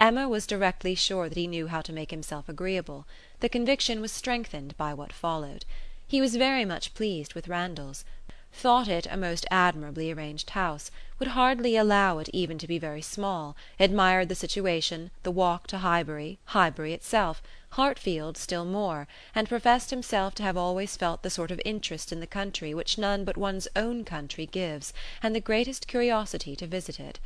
Emma 0.03 0.27
was 0.27 0.47
directly 0.47 0.95
sure 0.95 1.29
that 1.29 1.37
he 1.37 1.45
knew 1.45 1.67
how 1.67 1.79
to 1.79 1.93
make 1.93 2.09
himself 2.09 2.49
agreeable; 2.49 3.05
the 3.39 3.47
conviction 3.47 4.01
was 4.01 4.11
strengthened 4.11 4.75
by 4.75 4.95
what 4.95 5.13
followed. 5.13 5.63
He 6.07 6.19
was 6.19 6.37
very 6.37 6.65
much 6.65 6.95
pleased 6.95 7.35
with 7.35 7.47
Randalls, 7.47 8.03
thought 8.51 8.87
it 8.87 9.05
a 9.11 9.15
most 9.15 9.45
admirably 9.51 10.11
arranged 10.11 10.49
house, 10.49 10.89
would 11.19 11.27
hardly 11.37 11.75
allow 11.75 12.17
it 12.17 12.29
even 12.33 12.57
to 12.57 12.67
be 12.67 12.79
very 12.79 13.03
small, 13.03 13.55
admired 13.79 14.27
the 14.27 14.33
situation, 14.33 15.11
the 15.21 15.29
walk 15.29 15.67
to 15.67 15.77
Highbury, 15.77 16.39
Highbury 16.45 16.93
itself, 16.93 17.43
Hartfield 17.73 18.37
still 18.37 18.65
more, 18.65 19.07
and 19.35 19.47
professed 19.47 19.91
himself 19.91 20.33
to 20.33 20.41
have 20.41 20.57
always 20.57 20.97
felt 20.97 21.21
the 21.21 21.29
sort 21.29 21.51
of 21.51 21.61
interest 21.63 22.11
in 22.11 22.21
the 22.21 22.25
country 22.25 22.73
which 22.73 22.97
none 22.97 23.23
but 23.23 23.37
one's 23.37 23.67
own 23.75 24.03
country 24.03 24.47
gives, 24.47 24.93
and 25.21 25.35
the 25.35 25.39
greatest 25.39 25.87
curiosity 25.87 26.55
to 26.55 26.65
visit 26.65 26.99
it. 26.99 27.19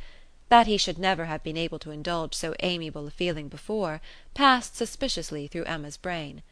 That 0.48 0.66
he 0.66 0.76
should 0.76 0.98
never 0.98 1.24
have 1.24 1.42
been 1.42 1.56
able 1.56 1.78
to 1.80 1.90
indulge 1.90 2.34
so 2.34 2.54
amiable 2.60 3.06
a 3.06 3.10
feeling 3.10 3.48
before, 3.48 4.00
passed 4.32 4.76
suspiciously 4.76 5.48
through 5.48 5.64
Emma's 5.64 5.96
brain. 5.96 6.42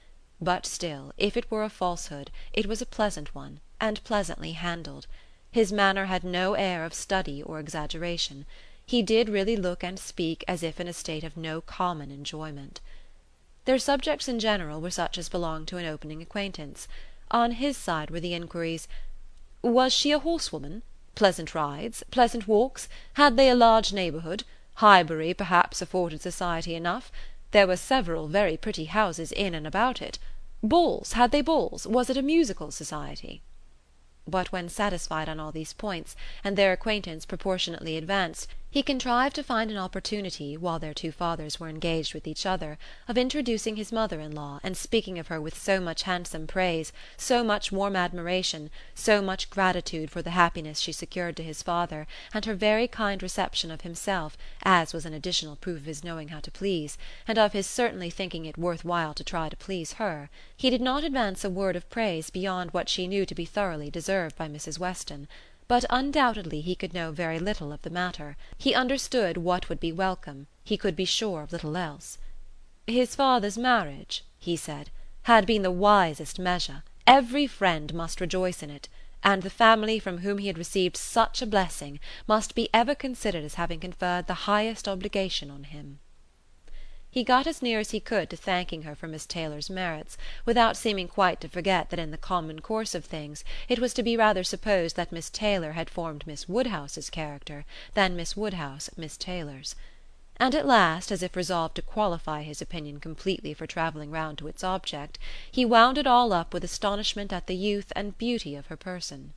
But 0.41 0.67
still, 0.67 1.13
if 1.17 1.37
it 1.37 1.51
were 1.51 1.63
a 1.63 1.69
falsehood, 1.69 2.31
it 2.53 2.67
was 2.67 2.83
a 2.83 2.87
pleasant 2.87 3.35
one, 3.35 3.61
and 3.81 4.03
pleasantly 4.03 4.53
handled. 4.53 5.07
His 5.53 5.73
manner 5.73 6.07
had 6.07 6.25
no 6.25 6.55
air 6.55 6.85
of 6.85 6.93
study 6.93 7.41
or 7.43 7.61
exaggeration. 7.61 8.47
He 8.85 9.03
did 9.03 9.29
really 9.29 9.57
look 9.57 9.85
and 9.85 9.99
speak 9.99 10.45
as 10.49 10.65
if 10.65 10.81
in 10.81 10.89
a 10.89 10.93
state 10.93 11.23
of 11.23 11.37
no 11.37 11.61
common 11.61 12.11
enjoyment. 12.11 12.81
Their 13.65 13.79
subjects 13.79 14.27
in 14.29 14.41
general 14.41 14.81
were 14.81 14.91
such 14.91 15.17
as 15.17 15.29
belong 15.29 15.65
to 15.67 15.77
an 15.77 15.87
opening 15.87 16.21
acquaintance. 16.21 16.89
On 17.31 17.53
his 17.53 17.77
side 17.77 18.11
were 18.11 18.21
the 18.21 18.35
enquiries: 18.35 18.89
"Was 19.63 19.93
she 19.93 20.11
a 20.11 20.19
horsewoman? 20.19 20.83
Pleasant 21.15 21.55
rides? 21.55 22.03
Pleasant 22.11 22.49
walks? 22.49 22.89
Had 23.15 23.37
they 23.37 23.49
a 23.49 23.55
large 23.55 23.93
neighbourhood? 23.93 24.43
Highbury, 24.77 25.33
perhaps, 25.33 25.81
afforded 25.81 26.21
society 26.21 26.75
enough. 26.75 27.13
There 27.53 27.69
were 27.69 27.77
several 27.77 28.27
very 28.27 28.57
pretty 28.57 28.87
houses 28.87 29.31
in 29.31 29.55
and 29.55 29.67
about 29.67 30.03
it. 30.03 30.19
Balls, 30.61 31.13
had 31.13 31.31
they 31.31 31.41
balls? 31.41 31.87
Was 31.87 32.11
it 32.11 32.17
a 32.17 32.23
musical 32.23 32.73
society?" 32.73 33.43
But 34.27 34.51
when 34.51 34.69
satisfied 34.69 35.29
on 35.29 35.39
all 35.39 35.53
these 35.53 35.73
points, 35.75 36.17
and 36.43 36.57
their 36.57 36.73
acquaintance 36.73 37.27
proportionately 37.27 37.97
advanced, 37.97 38.49
he 38.75 38.83
contrived 38.83 39.37
to 39.37 39.43
find 39.45 39.71
an 39.71 39.77
opportunity, 39.77 40.57
while 40.57 40.81
their 40.81 40.93
two 40.93 41.13
fathers 41.13 41.61
were 41.61 41.69
engaged 41.69 42.13
with 42.13 42.27
each 42.27 42.45
other, 42.45 42.77
of 43.07 43.17
introducing 43.17 43.77
his 43.77 43.93
mother 43.93 44.19
in 44.19 44.35
law 44.35 44.59
and 44.65 44.77
speaking 44.77 45.17
of 45.17 45.29
her 45.29 45.41
with 45.41 45.57
so 45.57 45.79
much 45.81 46.03
handsome 46.03 46.45
praise, 46.45 46.93
so 47.17 47.45
much 47.45 47.71
warm 47.71 47.95
admiration, 47.95 48.69
so 48.93 49.23
much 49.23 49.49
gratitude 49.49 50.11
for 50.11 50.23
the 50.23 50.31
happiness 50.31 50.81
she 50.81 50.91
secured 50.91 51.37
to 51.37 51.43
his 51.45 51.63
father, 51.63 52.09
and 52.33 52.47
her 52.47 52.55
very 52.57 52.89
kind 52.89 53.23
reception 53.23 53.71
of 53.71 53.83
himself, 53.83 54.37
as 54.65 54.93
was 54.93 55.07
an 55.07 55.15
additional 55.15 55.55
proof 55.55 55.79
of 55.79 55.87
his 55.87 56.03
knowing 56.03 56.27
how 56.27 56.41
to 56.41 56.51
please, 56.51 56.99
and 57.29 57.39
of 57.39 57.53
his 57.53 57.69
certainly 57.69 58.11
thinking 58.11 58.45
it 58.45 58.59
worth 58.59 58.85
while 58.85 59.15
to 59.15 59.23
try 59.23 59.49
to 59.49 59.57
please 59.57 59.93
her, 59.93 60.29
he 60.57 60.69
did 60.69 60.81
not 60.81 61.05
advance 61.05 61.45
a 61.45 61.49
word 61.49 61.77
of 61.77 61.89
praise 61.91 62.29
beyond 62.29 62.73
what 62.73 62.89
she 62.89 63.07
knew 63.07 63.25
to 63.25 63.37
be 63.37 63.45
thoroughly 63.45 63.89
deserved 63.89 64.35
by 64.35 64.49
Mrs. 64.49 64.81
Weston. 64.81 65.29
But 65.67 65.87
undoubtedly 65.89 66.61
he 66.61 66.75
could 66.75 66.93
know 66.93 67.11
very 67.11 67.39
little 67.39 67.73
of 67.73 67.81
the 67.81 67.89
matter; 67.89 68.37
he 68.59 68.75
understood 68.75 69.39
what 69.39 69.71
would 69.71 69.81
be 69.81 69.93
welcome; 69.93 70.47
he 70.63 70.77
could 70.77 70.95
be 70.95 71.07
sure 71.07 71.41
of 71.41 71.53
little 71.53 71.75
else. 71.75 72.19
"His 72.87 73.15
father's 73.15 73.57
marriage," 73.57 74.25
he 74.39 74.57
said, 74.59 74.91
"had 75.23 75.47
been 75.47 75.63
the 75.63 75.71
wisest 75.71 76.39
measure; 76.39 76.83
every 77.07 77.47
friend 77.47 77.95
must 77.95 78.21
rejoice 78.21 78.63
in 78.63 78.69
it; 78.69 78.91
and 79.23 79.43
the 79.43 79.49
family 79.49 79.99
from 79.99 80.19
whom 80.19 80.37
he 80.37 80.49
had 80.49 80.59
received 80.59 80.99
such 80.99 81.41
a 81.41 81.47
blessing 81.47 81.99
must 82.27 82.55
be 82.55 82.69
ever 82.75 82.95
considered 82.95 83.43
as 83.43 83.55
having 83.55 83.81
conferred 83.81 84.27
the 84.27 84.45
highest 84.45 84.87
obligation 84.87 85.51
on 85.51 85.65
him." 85.65 85.99
He 87.15 87.23
got 87.23 87.47
as 87.47 87.63
near 87.63 87.79
as 87.79 87.93
he 87.93 88.01
could 88.01 88.29
to 88.31 88.37
thanking 88.37 88.83
her 88.83 88.97
for 88.97 89.07
Miss 89.07 89.25
Taylor's 89.25 89.71
merits, 89.71 90.19
without 90.45 90.77
seeming 90.77 91.07
quite 91.07 91.41
to 91.43 91.49
forget 91.49 91.91
that 91.91 92.01
in 92.01 92.11
the 92.11 92.19
common 92.19 92.61
course 92.61 92.93
of 92.93 93.05
things 93.05 93.45
it 93.69 93.79
was 93.79 93.95
to 93.95 94.03
be 94.03 94.17
rather 94.17 94.43
supposed 94.43 94.97
that 94.97 95.13
Miss 95.13 95.31
Taylor 95.31 95.75
had 95.75 95.89
formed 95.89 96.27
Miss 96.27 96.49
Woodhouse's 96.49 97.11
character 97.11 97.65
than 97.93 98.17
Miss 98.17 98.37
Woodhouse 98.37 98.91
Miss 98.97 99.17
Taylor's. 99.17 99.77
And 100.39 100.57
at 100.57 100.67
last, 100.67 101.13
as 101.13 101.23
if 101.23 101.37
resolved 101.37 101.77
to 101.77 101.83
qualify 101.83 102.43
his 102.43 102.61
opinion 102.61 102.99
completely 102.99 103.55
for 103.55 103.69
travelling 103.69 104.11
round 104.11 104.39
to 104.39 104.49
its 104.49 104.65
object, 104.65 105.17
he 105.49 105.65
wound 105.65 105.99
it 105.99 106.09
all 106.09 106.33
up 106.33 106.53
with 106.53 106.65
astonishment 106.65 107.33
at 107.33 107.47
the 107.47 107.55
youth 107.55 107.93
and 107.95 108.19
beauty 108.19 108.57
of 108.57 108.67
her 108.67 108.77
person. 108.77 109.35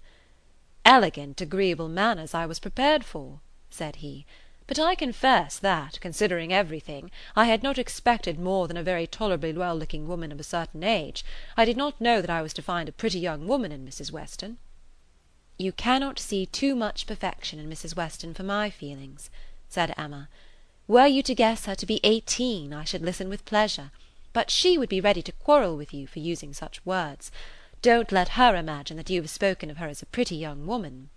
"Elegant 0.83 1.39
agreeable 1.41 1.89
manners 1.89 2.33
I 2.33 2.47
was 2.47 2.57
prepared 2.57 3.05
for," 3.05 3.39
said 3.69 3.97
he. 3.97 4.25
But 4.67 4.79
I 4.79 4.95
confess 4.95 5.57
that, 5.59 5.97
considering 6.01 6.51
everything, 6.51 7.09
I 7.37 7.45
had 7.45 7.63
not 7.63 7.77
expected 7.77 8.37
more 8.37 8.67
than 8.67 8.75
a 8.75 8.83
very 8.83 9.07
tolerably 9.07 9.53
well 9.53 9.77
looking 9.77 10.09
woman 10.09 10.29
of 10.29 10.41
a 10.41 10.43
certain 10.43 10.83
age. 10.83 11.23
I 11.55 11.63
did 11.63 11.77
not 11.77 12.01
know 12.01 12.19
that 12.19 12.29
I 12.29 12.41
was 12.41 12.51
to 12.55 12.61
find 12.61 12.89
a 12.89 12.91
pretty 12.91 13.17
young 13.17 13.47
woman 13.47 13.71
in 13.71 13.87
Mrs. 13.87 14.11
Weston." 14.11 14.57
"You 15.57 15.71
cannot 15.71 16.19
see 16.19 16.45
too 16.45 16.75
much 16.75 17.07
perfection 17.07 17.59
in 17.59 17.69
Mrs. 17.69 17.95
Weston 17.95 18.33
for 18.33 18.43
my 18.43 18.69
feelings," 18.69 19.29
said 19.69 19.93
Emma. 19.97 20.27
"Were 20.85 21.07
you 21.07 21.23
to 21.23 21.33
guess 21.33 21.63
her 21.65 21.75
to 21.75 21.85
be 21.85 22.01
eighteen 22.03 22.73
I 22.73 22.83
should 22.83 23.01
listen 23.01 23.29
with 23.29 23.45
pleasure; 23.45 23.91
but 24.33 24.51
she 24.51 24.77
would 24.77 24.89
be 24.89 24.99
ready 24.99 25.21
to 25.21 25.31
quarrel 25.31 25.77
with 25.77 25.93
you 25.93 26.07
for 26.07 26.19
using 26.19 26.53
such 26.53 26.85
words. 26.85 27.31
Don't 27.81 28.11
let 28.11 28.29
her 28.35 28.53
imagine 28.53 28.97
that 28.97 29.09
you 29.09 29.21
have 29.21 29.29
spoken 29.29 29.69
of 29.69 29.77
her 29.77 29.87
as 29.87 30.01
a 30.01 30.07
pretty 30.07 30.35
young 30.35 30.67
woman." 30.67 31.09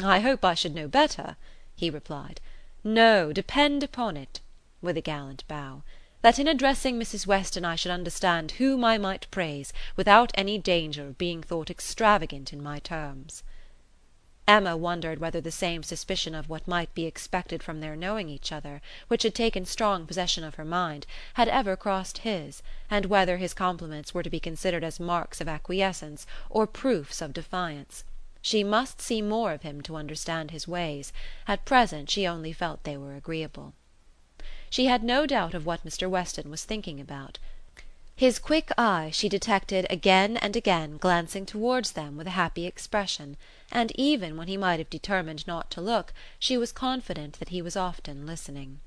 "I 0.00 0.20
hope 0.20 0.44
I 0.44 0.54
should 0.54 0.74
know 0.76 0.86
better," 0.86 1.36
he 1.74 1.90
replied. 1.90 2.40
No, 2.82 3.30
depend 3.30 3.82
upon 3.82 4.16
it," 4.16 4.40
with 4.80 4.96
a 4.96 5.02
gallant 5.02 5.46
bow, 5.46 5.82
"that 6.22 6.38
in 6.38 6.48
addressing 6.48 6.98
Mrs. 6.98 7.26
Weston 7.26 7.62
I 7.62 7.76
should 7.76 7.92
understand 7.92 8.52
whom 8.52 8.86
I 8.86 8.96
might 8.96 9.30
praise, 9.30 9.74
without 9.96 10.32
any 10.34 10.56
danger 10.56 11.06
of 11.08 11.18
being 11.18 11.42
thought 11.42 11.68
extravagant 11.68 12.54
in 12.54 12.62
my 12.62 12.78
terms." 12.78 13.42
Emma 14.48 14.78
wondered 14.78 15.18
whether 15.18 15.42
the 15.42 15.50
same 15.50 15.82
suspicion 15.82 16.34
of 16.34 16.48
what 16.48 16.66
might 16.66 16.94
be 16.94 17.04
expected 17.04 17.62
from 17.62 17.80
their 17.80 17.94
knowing 17.96 18.30
each 18.30 18.50
other, 18.50 18.80
which 19.08 19.24
had 19.24 19.34
taken 19.34 19.66
strong 19.66 20.06
possession 20.06 20.42
of 20.42 20.54
her 20.54 20.64
mind, 20.64 21.06
had 21.34 21.48
ever 21.48 21.76
crossed 21.76 22.16
his, 22.24 22.62
and 22.90 23.04
whether 23.04 23.36
his 23.36 23.52
compliments 23.52 24.14
were 24.14 24.22
to 24.22 24.30
be 24.30 24.40
considered 24.40 24.84
as 24.84 24.98
marks 24.98 25.38
of 25.38 25.48
acquiescence 25.48 26.26
or 26.48 26.66
proofs 26.66 27.20
of 27.20 27.34
defiance. 27.34 28.04
She 28.42 28.64
must 28.64 29.02
see 29.02 29.20
more 29.20 29.52
of 29.52 29.62
him 29.62 29.82
to 29.82 29.96
understand 29.96 30.50
his 30.50 30.66
ways; 30.66 31.12
at 31.46 31.66
present 31.66 32.08
she 32.08 32.26
only 32.26 32.54
felt 32.54 32.84
they 32.84 32.96
were 32.96 33.14
agreeable. 33.14 33.74
She 34.70 34.86
had 34.86 35.04
no 35.04 35.26
doubt 35.26 35.52
of 35.52 35.66
what 35.66 35.84
Mr. 35.84 36.08
Weston 36.08 36.50
was 36.50 36.64
thinking 36.64 37.00
about. 37.00 37.38
His 38.16 38.38
quick 38.38 38.70
eye 38.78 39.10
she 39.12 39.28
detected 39.28 39.86
again 39.90 40.36
and 40.38 40.56
again 40.56 40.96
glancing 40.96 41.44
towards 41.44 41.92
them 41.92 42.16
with 42.16 42.26
a 42.26 42.30
happy 42.30 42.66
expression, 42.66 43.36
and 43.70 43.92
even 43.94 44.36
when 44.36 44.48
he 44.48 44.56
might 44.56 44.78
have 44.78 44.90
determined 44.90 45.46
not 45.46 45.70
to 45.72 45.80
look 45.80 46.14
she 46.38 46.56
was 46.56 46.72
confident 46.72 47.38
that 47.40 47.50
he 47.50 47.60
was 47.60 47.76
often 47.76 48.26
listening. 48.26 48.80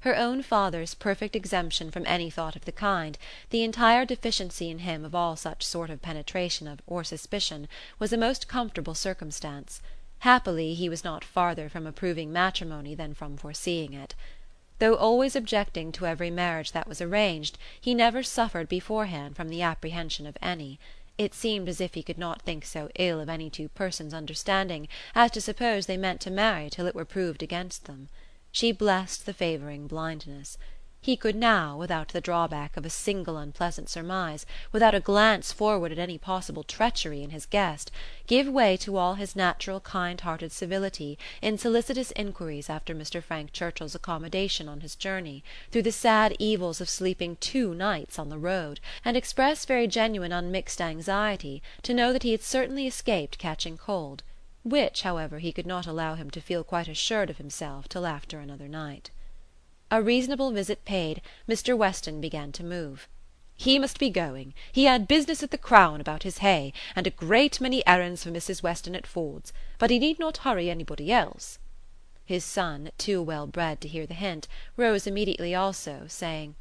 Her 0.00 0.16
own 0.16 0.42
father's 0.42 0.94
perfect 0.94 1.36
exemption 1.36 1.90
from 1.90 2.06
any 2.06 2.30
thought 2.30 2.56
of 2.56 2.64
the 2.64 2.72
kind, 2.72 3.18
the 3.50 3.62
entire 3.62 4.06
deficiency 4.06 4.70
in 4.70 4.78
him 4.78 5.04
of 5.04 5.14
all 5.14 5.36
such 5.36 5.62
sort 5.62 5.90
of 5.90 6.00
penetration 6.00 6.66
of 6.66 6.80
or 6.86 7.04
suspicion, 7.04 7.68
was 7.98 8.10
a 8.10 8.16
most 8.16 8.48
comfortable 8.48 8.94
circumstance. 8.94 9.82
Happily 10.20 10.72
he 10.72 10.88
was 10.88 11.04
not 11.04 11.22
farther 11.22 11.68
from 11.68 11.86
approving 11.86 12.32
matrimony 12.32 12.94
than 12.94 13.12
from 13.12 13.36
foreseeing 13.36 13.92
it. 13.92 14.14
Though 14.78 14.94
always 14.94 15.36
objecting 15.36 15.92
to 15.92 16.06
every 16.06 16.30
marriage 16.30 16.72
that 16.72 16.88
was 16.88 17.02
arranged, 17.02 17.58
he 17.78 17.92
never 17.92 18.22
suffered 18.22 18.70
beforehand 18.70 19.36
from 19.36 19.50
the 19.50 19.60
apprehension 19.60 20.26
of 20.26 20.38
any. 20.40 20.78
It 21.18 21.34
seemed 21.34 21.68
as 21.68 21.82
if 21.82 21.92
he 21.92 22.02
could 22.02 22.16
not 22.16 22.40
think 22.40 22.64
so 22.64 22.88
ill 22.94 23.20
of 23.20 23.28
any 23.28 23.50
two 23.50 23.68
persons 23.68 24.14
understanding 24.14 24.88
as 25.14 25.30
to 25.32 25.42
suppose 25.42 25.84
they 25.84 25.98
meant 25.98 26.22
to 26.22 26.30
marry 26.30 26.70
till 26.70 26.86
it 26.86 26.94
were 26.94 27.04
proved 27.04 27.42
against 27.42 27.84
them. 27.84 28.08
She 28.52 28.72
blessed 28.72 29.26
the 29.26 29.32
favouring 29.32 29.86
blindness. 29.86 30.58
He 31.02 31.16
could 31.16 31.34
now, 31.34 31.78
without 31.78 32.08
the 32.08 32.20
drawback 32.20 32.76
of 32.76 32.84
a 32.84 32.90
single 32.90 33.38
unpleasant 33.38 33.88
surmise, 33.88 34.44
without 34.70 34.94
a 34.94 35.00
glance 35.00 35.50
forward 35.50 35.92
at 35.92 35.98
any 35.98 36.18
possible 36.18 36.62
treachery 36.62 37.22
in 37.22 37.30
his 37.30 37.46
guest, 37.46 37.90
give 38.26 38.46
way 38.46 38.76
to 38.76 38.98
all 38.98 39.14
his 39.14 39.34
natural 39.34 39.80
kind 39.80 40.20
hearted 40.20 40.52
civility 40.52 41.18
in 41.40 41.56
solicitous 41.56 42.10
enquiries 42.16 42.68
after 42.68 42.94
Mr. 42.94 43.22
Frank 43.22 43.52
Churchill's 43.52 43.94
accommodation 43.94 44.68
on 44.68 44.80
his 44.80 44.94
journey, 44.94 45.42
through 45.70 45.82
the 45.82 45.90
sad 45.92 46.36
evils 46.38 46.82
of 46.82 46.90
sleeping 46.90 47.36
two 47.36 47.72
nights 47.72 48.18
on 48.18 48.28
the 48.28 48.38
road, 48.38 48.78
and 49.02 49.16
express 49.16 49.64
very 49.64 49.86
genuine 49.86 50.32
unmixed 50.32 50.82
anxiety 50.82 51.62
to 51.82 51.94
know 51.94 52.12
that 52.12 52.24
he 52.24 52.32
had 52.32 52.42
certainly 52.42 52.86
escaped 52.86 53.38
catching 53.38 53.78
cold 53.78 54.22
which, 54.62 55.02
however, 55.02 55.38
he 55.38 55.52
could 55.52 55.66
not 55.66 55.86
allow 55.86 56.14
him 56.14 56.30
to 56.30 56.40
feel 56.40 56.62
quite 56.62 56.88
assured 56.88 57.30
of 57.30 57.38
himself 57.38 57.88
till 57.88 58.06
after 58.06 58.38
another 58.38 58.68
night. 58.68 59.10
A 59.90 60.02
reasonable 60.02 60.52
visit 60.52 60.84
paid, 60.84 61.22
Mr. 61.48 61.76
Weston 61.76 62.20
began 62.20 62.52
to 62.52 62.62
move. 62.62 63.08
He 63.56 63.78
must 63.78 63.98
be 63.98 64.08
going. 64.08 64.54
He 64.72 64.84
had 64.84 65.08
business 65.08 65.42
at 65.42 65.50
the 65.50 65.58
Crown 65.58 66.00
about 66.00 66.22
his 66.22 66.38
hay, 66.38 66.72
and 66.96 67.06
a 67.06 67.10
great 67.10 67.60
many 67.60 67.86
errands 67.86 68.24
for 68.24 68.30
Mrs. 68.30 68.62
Weston 68.62 68.94
at 68.94 69.06
Ford's, 69.06 69.52
but 69.78 69.90
he 69.90 69.98
need 69.98 70.18
not 70.18 70.38
hurry 70.38 70.70
anybody 70.70 71.12
else. 71.12 71.58
His 72.24 72.44
son, 72.44 72.90
too 72.96 73.20
well 73.20 73.46
bred 73.46 73.80
to 73.80 73.88
hear 73.88 74.06
the 74.06 74.14
hint, 74.14 74.46
rose 74.76 75.06
immediately 75.06 75.54
also, 75.54 76.04
saying 76.06 76.54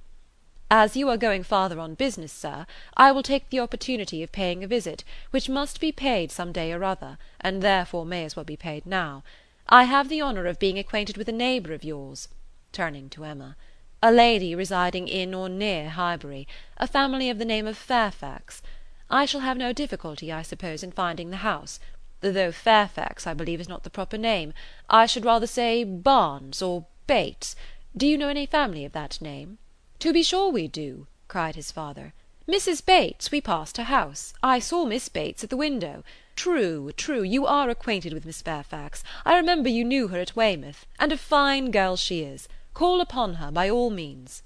As 0.72 0.96
you 0.96 1.10
are 1.10 1.18
going 1.18 1.42
farther 1.42 1.80
on 1.80 1.96
business, 1.96 2.32
sir, 2.32 2.68
I 2.96 3.12
will 3.12 3.24
take 3.24 3.50
the 3.50 3.60
opportunity 3.60 4.22
of 4.22 4.32
paying 4.32 4.64
a 4.64 4.68
visit, 4.68 5.04
which 5.32 5.50
must 5.50 5.80
be 5.80 5.92
paid 5.92 6.32
some 6.32 6.52
day 6.52 6.72
or 6.72 6.84
other, 6.84 7.18
and 7.42 7.64
therefore 7.64 8.06
may 8.06 8.24
as 8.24 8.36
well 8.36 8.46
be 8.46 8.56
paid 8.56 8.86
now. 8.86 9.24
I 9.68 9.86
have 9.86 10.10
the 10.10 10.22
honour 10.22 10.46
of 10.46 10.60
being 10.60 10.78
acquainted 10.78 11.18
with 11.18 11.28
a 11.28 11.32
neighbour 11.32 11.74
of 11.74 11.84
yours," 11.84 12.28
turning 12.72 13.10
to 13.10 13.26
Emma, 13.26 13.56
"a 14.04 14.12
lady 14.12 14.54
residing 14.54 15.08
in 15.08 15.34
or 15.34 15.50
near 15.50 15.90
Highbury, 15.90 16.48
a 16.78 16.86
family 16.86 17.32
of 17.32 17.40
the 17.40 17.46
name 17.46 17.66
of 17.66 17.76
Fairfax. 17.76 18.62
I 19.10 19.26
shall 19.26 19.42
have 19.42 19.58
no 19.58 19.74
difficulty, 19.74 20.32
I 20.32 20.44
suppose, 20.44 20.84
in 20.84 20.92
finding 20.92 21.32
the 21.32 21.38
house; 21.38 21.80
though 22.22 22.52
Fairfax, 22.52 23.26
I 23.26 23.34
believe, 23.34 23.60
is 23.60 23.68
not 23.70 23.82
the 23.82 23.90
proper 23.90 24.20
name. 24.20 24.54
I 24.88 25.08
should 25.08 25.26
rather 25.26 25.48
say 25.48 25.84
Barnes 25.84 26.62
or 26.62 26.86
Bates. 27.08 27.56
Do 27.98 28.06
you 28.06 28.20
know 28.20 28.30
any 28.30 28.46
family 28.46 28.86
of 28.86 28.92
that 28.92 29.20
name?" 29.20 29.58
"To 30.00 30.13
be 30.13 30.24
sure 30.24 30.50
we 30.50 30.70
do," 30.70 31.08
cried 31.27 31.56
his 31.56 31.74
father. 31.74 32.13
"Mrs. 32.48 32.86
Bates, 32.86 33.32
we 33.32 33.41
passed 33.41 33.75
her 33.75 33.84
house. 33.84 34.34
I 34.41 34.58
saw 34.58 34.86
Miss 34.86 35.10
Bates 35.10 35.44
at 35.44 35.50
the 35.50 35.58
window. 35.58 36.06
True, 36.38 36.94
true, 36.94 37.22
you 37.22 37.46
are 37.46 37.70
acquainted 37.70 38.13
with 38.13 38.25
Miss 38.25 38.41
Fairfax. 38.41 39.03
I 39.25 39.36
remember 39.36 39.68
you 39.68 39.84
knew 39.84 40.08
her 40.08 40.20
at 40.20 40.38
Weymouth; 40.38 40.86
and 41.00 41.12
a 41.12 41.18
fine 41.18 41.70
girl 41.70 41.98
she 41.98 42.22
is. 42.22 42.48
Call 42.74 43.01
upon 43.01 43.34
her, 43.34 43.51
by 43.51 43.70
all 43.70 43.89
means." 43.89 44.41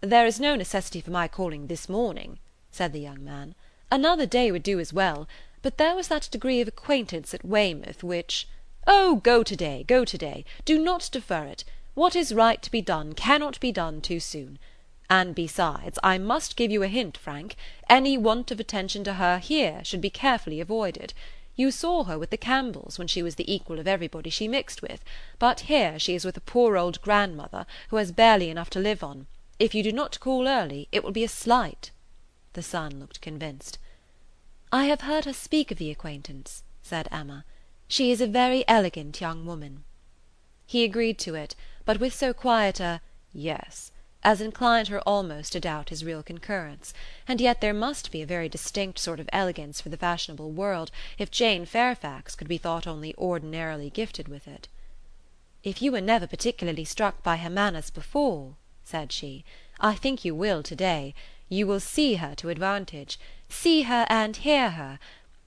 "There 0.00 0.26
is 0.26 0.40
no 0.40 0.56
necessity 0.56 1.00
for 1.00 1.12
my 1.12 1.28
calling 1.28 1.68
this 1.68 1.88
morning," 1.88 2.40
said 2.72 2.92
the 2.92 2.98
young 2.98 3.22
man. 3.22 3.54
"Another 3.92 4.26
day 4.26 4.50
would 4.50 4.64
do 4.64 4.80
as 4.80 4.92
well; 4.92 5.28
but 5.62 5.78
there 5.78 5.94
was 5.94 6.08
that 6.08 6.28
degree 6.32 6.60
of 6.60 6.66
acquaintance 6.66 7.32
at 7.32 7.44
Weymouth 7.44 8.02
which—" 8.02 8.48
"Oh, 8.88 9.20
go 9.22 9.44
to 9.44 9.54
day, 9.54 9.84
go 9.86 10.04
to 10.04 10.18
day. 10.18 10.44
Do 10.64 10.80
not 10.80 11.10
defer 11.12 11.44
it. 11.44 11.62
What 11.98 12.14
is 12.14 12.32
right 12.32 12.62
to 12.62 12.70
be 12.70 12.80
done 12.80 13.12
cannot 13.12 13.58
be 13.58 13.72
done 13.72 14.00
too 14.00 14.20
soon. 14.20 14.60
And 15.10 15.34
besides, 15.34 15.98
I 16.00 16.16
must 16.16 16.54
give 16.54 16.70
you 16.70 16.84
a 16.84 16.86
hint, 16.86 17.16
Frank, 17.16 17.56
any 17.90 18.16
want 18.16 18.52
of 18.52 18.60
attention 18.60 19.02
to 19.02 19.14
her 19.14 19.38
here 19.38 19.82
should 19.82 20.00
be 20.00 20.08
carefully 20.08 20.60
avoided. 20.60 21.12
You 21.56 21.72
saw 21.72 22.04
her 22.04 22.16
with 22.16 22.30
the 22.30 22.36
Campbells, 22.36 23.00
when 23.00 23.08
she 23.08 23.20
was 23.20 23.34
the 23.34 23.52
equal 23.52 23.80
of 23.80 23.88
everybody 23.88 24.30
she 24.30 24.46
mixed 24.46 24.80
with; 24.80 25.02
but 25.40 25.62
here 25.62 25.98
she 25.98 26.14
is 26.14 26.24
with 26.24 26.36
a 26.36 26.40
poor 26.40 26.76
old 26.76 27.02
grandmother, 27.02 27.66
who 27.88 27.96
has 27.96 28.12
barely 28.12 28.48
enough 28.48 28.70
to 28.70 28.78
live 28.78 29.02
on. 29.02 29.26
If 29.58 29.74
you 29.74 29.82
do 29.82 29.90
not 29.90 30.20
call 30.20 30.46
early, 30.46 30.86
it 30.92 31.02
will 31.02 31.10
be 31.10 31.24
a 31.24 31.28
slight." 31.28 31.90
The 32.52 32.62
son 32.62 33.00
looked 33.00 33.20
convinced. 33.20 33.76
"I 34.70 34.84
have 34.84 35.00
heard 35.00 35.24
her 35.24 35.32
speak 35.32 35.72
of 35.72 35.78
the 35.78 35.90
acquaintance," 35.90 36.62
said 36.80 37.08
Emma. 37.10 37.44
"She 37.88 38.12
is 38.12 38.20
a 38.20 38.28
very 38.28 38.62
elegant 38.68 39.20
young 39.20 39.44
woman." 39.44 39.82
He 40.64 40.84
agreed 40.84 41.18
to 41.20 41.34
it 41.34 41.56
but 41.88 41.98
with 42.00 42.12
so 42.12 42.34
quiet 42.34 42.80
a 42.80 43.00
"Yes," 43.32 43.92
as 44.22 44.42
inclined 44.42 44.88
her 44.88 45.00
almost 45.08 45.52
to 45.52 45.60
doubt 45.60 45.88
his 45.88 46.04
real 46.04 46.22
concurrence; 46.22 46.92
and 47.26 47.40
yet 47.40 47.62
there 47.62 47.72
must 47.72 48.10
be 48.10 48.20
a 48.20 48.26
very 48.26 48.46
distinct 48.46 48.98
sort 48.98 49.18
of 49.18 49.28
elegance 49.32 49.80
for 49.80 49.88
the 49.88 49.96
fashionable 49.96 50.50
world 50.50 50.90
if 51.16 51.30
Jane 51.30 51.64
Fairfax 51.64 52.36
could 52.36 52.46
be 52.46 52.58
thought 52.58 52.86
only 52.86 53.14
ordinarily 53.16 53.88
gifted 53.88 54.28
with 54.28 54.46
it. 54.46 54.68
"If 55.64 55.80
you 55.80 55.90
were 55.90 56.02
never 56.02 56.26
particularly 56.26 56.84
struck 56.84 57.22
by 57.22 57.38
her 57.38 57.48
manners 57.48 57.88
before," 57.88 58.56
said 58.84 59.10
she, 59.10 59.46
"I 59.80 59.94
think 59.94 60.26
you 60.26 60.34
will 60.34 60.62
to 60.64 60.76
day. 60.76 61.14
You 61.48 61.66
will 61.66 61.80
see 61.80 62.16
her 62.16 62.34
to 62.34 62.50
advantage. 62.50 63.18
See 63.48 63.84
her 63.84 64.04
and 64.10 64.36
hear 64.36 64.72
her. 64.72 64.98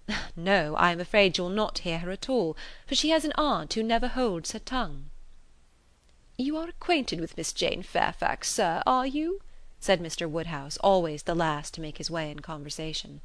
No, 0.35 0.75
I 0.77 0.91
am 0.91 0.99
afraid 0.99 1.37
you 1.37 1.43
will 1.43 1.51
not 1.51 1.85
hear 1.85 1.99
her 1.99 2.09
at 2.09 2.29
all, 2.29 2.57
for 2.87 2.95
she 2.95 3.11
has 3.11 3.25
an 3.25 3.33
aunt 3.33 3.75
who 3.75 3.83
never 3.83 4.07
holds 4.07 4.53
her 4.53 4.59
tongue." 4.59 5.10
"You 6.43 6.57
are 6.57 6.69
acquainted 6.69 7.21
with 7.21 7.37
Miss 7.37 7.53
Jane 7.53 7.83
Fairfax, 7.83 8.51
sir, 8.51 8.81
are 8.87 9.05
you?" 9.05 9.41
said 9.79 10.01
Mr. 10.01 10.27
Woodhouse, 10.27 10.75
always 10.77 11.21
the 11.21 11.35
last 11.35 11.75
to 11.75 11.81
make 11.81 11.99
his 11.99 12.09
way 12.09 12.31
in 12.31 12.39
conversation. 12.39 13.21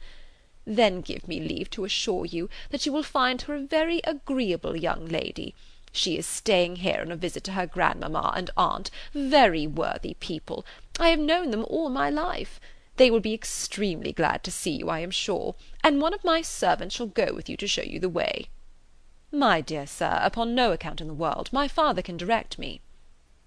"Then 0.67 1.01
give 1.01 1.27
me 1.27 1.41
leave 1.41 1.71
to 1.71 1.87
assure 1.87 2.27
you 2.27 2.51
that 2.69 2.85
you 2.85 2.93
will 2.93 3.03
find 3.03 3.41
her 3.41 3.55
a 3.55 3.61
very 3.63 4.03
agreeable 4.05 4.77
young 4.77 5.07
lady. 5.07 5.55
She 5.93 6.19
is 6.19 6.27
staying 6.27 6.77
here 6.77 7.01
on 7.01 7.11
a 7.11 7.17
visit 7.17 7.43
to 7.45 7.53
her 7.53 7.67
grandmama 7.67 8.35
and 8.37 8.51
aunt, 8.55 8.91
very 9.15 9.67
worthy 9.67 10.13
people. 10.21 10.67
I 11.01 11.09
have 11.09 11.19
known 11.19 11.53
them 11.53 11.65
all 11.71 11.89
my 11.89 12.11
life. 12.11 12.61
They 12.97 13.11
will 13.11 13.21
be 13.21 13.33
extremely 13.33 14.13
glad 14.13 14.45
to 14.45 14.51
see 14.51 14.73
you, 14.73 14.91
I 14.91 14.99
am 14.99 15.11
sure, 15.11 15.55
and 15.83 16.03
one 16.03 16.13
of 16.13 16.23
my 16.23 16.43
servants 16.43 16.95
shall 16.95 17.07
go 17.07 17.33
with 17.33 17.49
you 17.49 17.57
to 17.57 17.67
show 17.67 17.81
you 17.81 17.99
the 17.99 18.11
way." 18.11 18.51
"My 19.33 19.63
dear 19.63 19.87
sir, 19.87 20.21
upon 20.23 20.55
no 20.55 20.73
account 20.73 21.01
in 21.01 21.07
the 21.07 21.15
world. 21.15 21.51
My 21.51 21.67
father 21.67 22.03
can 22.03 22.19
direct 22.19 22.59
me." 22.59 22.83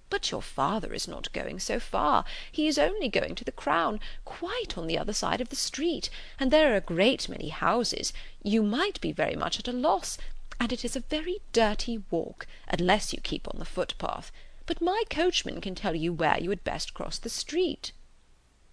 "But 0.10 0.32
your 0.32 0.42
father 0.42 0.94
is 0.94 1.08
not 1.08 1.32
going 1.34 1.60
so 1.60 1.80
far. 1.80 2.26
He 2.52 2.68
is 2.68 2.80
only 2.80 3.10
going 3.10 3.36
to 3.36 3.44
the 3.44 3.52
Crown, 3.52 4.00
quite 4.26 4.78
on 4.78 4.88
the 4.88 4.98
other 4.98 5.14
side 5.14 5.40
of 5.40 5.50
the 5.50 5.56
street, 5.56 6.10
and 6.40 6.50
there 6.50 6.74
are 6.74 6.78
a 6.78 6.82
great 6.82 7.30
many 7.30 7.50
houses. 7.50 8.12
You 8.42 8.64
might 8.64 9.00
be 9.02 9.12
very 9.12 9.36
much 9.36 9.60
at 9.60 9.68
a 9.68 9.72
loss, 9.72 10.18
and 10.60 10.74
it 10.74 10.84
is 10.84 10.96
a 10.96 11.02
very 11.02 11.42
dirty 11.54 12.04
walk, 12.10 12.48
unless 12.68 13.14
you 13.14 13.22
keep 13.22 13.48
on 13.48 13.60
the 13.60 13.66
footpath. 13.66 14.32
But 14.66 14.82
my 14.82 15.04
coachman 15.10 15.62
can 15.62 15.76
tell 15.76 15.96
you 15.96 16.12
where 16.12 16.40
you 16.40 16.50
had 16.50 16.64
best 16.64 16.94
cross 16.94 17.20
the 17.20 17.30
street." 17.30 17.92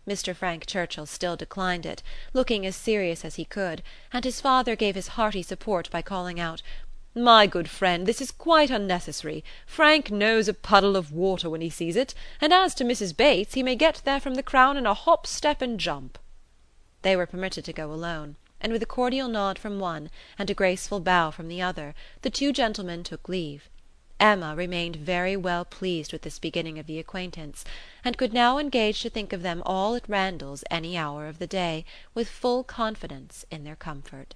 Mr. 0.07 0.37
Frank 0.37 0.67
Churchill 0.67 1.05
still 1.05 1.37
declined 1.37 1.85
it, 1.85 2.03
looking 2.33 2.65
as 2.65 2.77
serious 2.77 3.25
as 3.25 3.35
he 3.35 3.45
could, 3.45 3.83
and 4.13 4.25
his 4.25 4.41
father 4.41 4.77
gave 4.77 4.95
his 4.95 5.09
hearty 5.09 5.43
support 5.43 5.91
by 5.91 6.01
calling 6.01 6.39
out. 6.39 6.63
My 7.19 7.47
good 7.47 7.71
friend, 7.71 8.05
this 8.05 8.21
is 8.21 8.31
quite 8.31 8.69
unnecessary. 8.69 9.43
Frank 9.65 10.11
knows 10.11 10.49
a 10.49 10.53
puddle 10.53 10.97
of 10.97 11.13
water 11.13 11.49
when 11.49 11.63
he 11.63 11.71
sees 11.71 11.97
it, 11.97 12.13
and 12.43 12.53
as 12.53 12.75
to 12.75 12.85
Mrs. 12.85 13.17
Bates, 13.17 13.55
he 13.55 13.63
may 13.63 13.75
get 13.75 14.03
there 14.05 14.21
from 14.21 14.35
the 14.35 14.43
Crown 14.43 14.77
in 14.77 14.85
a 14.85 14.93
hop, 14.93 15.27
step, 15.27 15.63
and 15.63 15.81
jump." 15.81 16.19
They 17.01 17.17
were 17.17 17.25
permitted 17.25 17.65
to 17.65 17.73
go 17.73 17.91
alone, 17.91 18.37
and 18.61 18.71
with 18.71 18.83
a 18.83 18.87
cordial 18.87 19.29
nod 19.29 19.59
from 19.59 19.81
one, 19.81 20.11
and 20.39 20.51
a 20.51 20.55
graceful 20.55 21.01
bow 21.01 21.31
from 21.31 21.49
the 21.49 21.63
other, 21.63 21.95
the 22.21 22.29
two 22.29 22.53
gentlemen 22.53 23.03
took 23.03 23.31
leave. 23.31 23.71
Emma 24.21 24.55
remained 24.55 24.97
very 24.97 25.39
well 25.39 25.65
pleased 25.65 26.13
with 26.13 26.21
this 26.21 26.39
beginning 26.39 26.79
of 26.79 26.85
the 26.87 26.99
acquaintance, 26.99 27.65
and 28.05 28.19
could 28.19 28.35
now 28.35 28.59
engage 28.59 29.01
to 29.01 29.09
think 29.09 29.33
of 29.33 29.41
them 29.41 29.63
all 29.65 29.95
at 29.95 30.07
Randalls 30.07 30.65
any 30.71 30.99
hour 30.99 31.29
of 31.29 31.39
the 31.39 31.47
day, 31.47 31.87
with 32.13 32.29
full 32.29 32.63
confidence 32.63 33.47
in 33.51 33.65
their 33.65 33.75
comfort. 33.75 34.35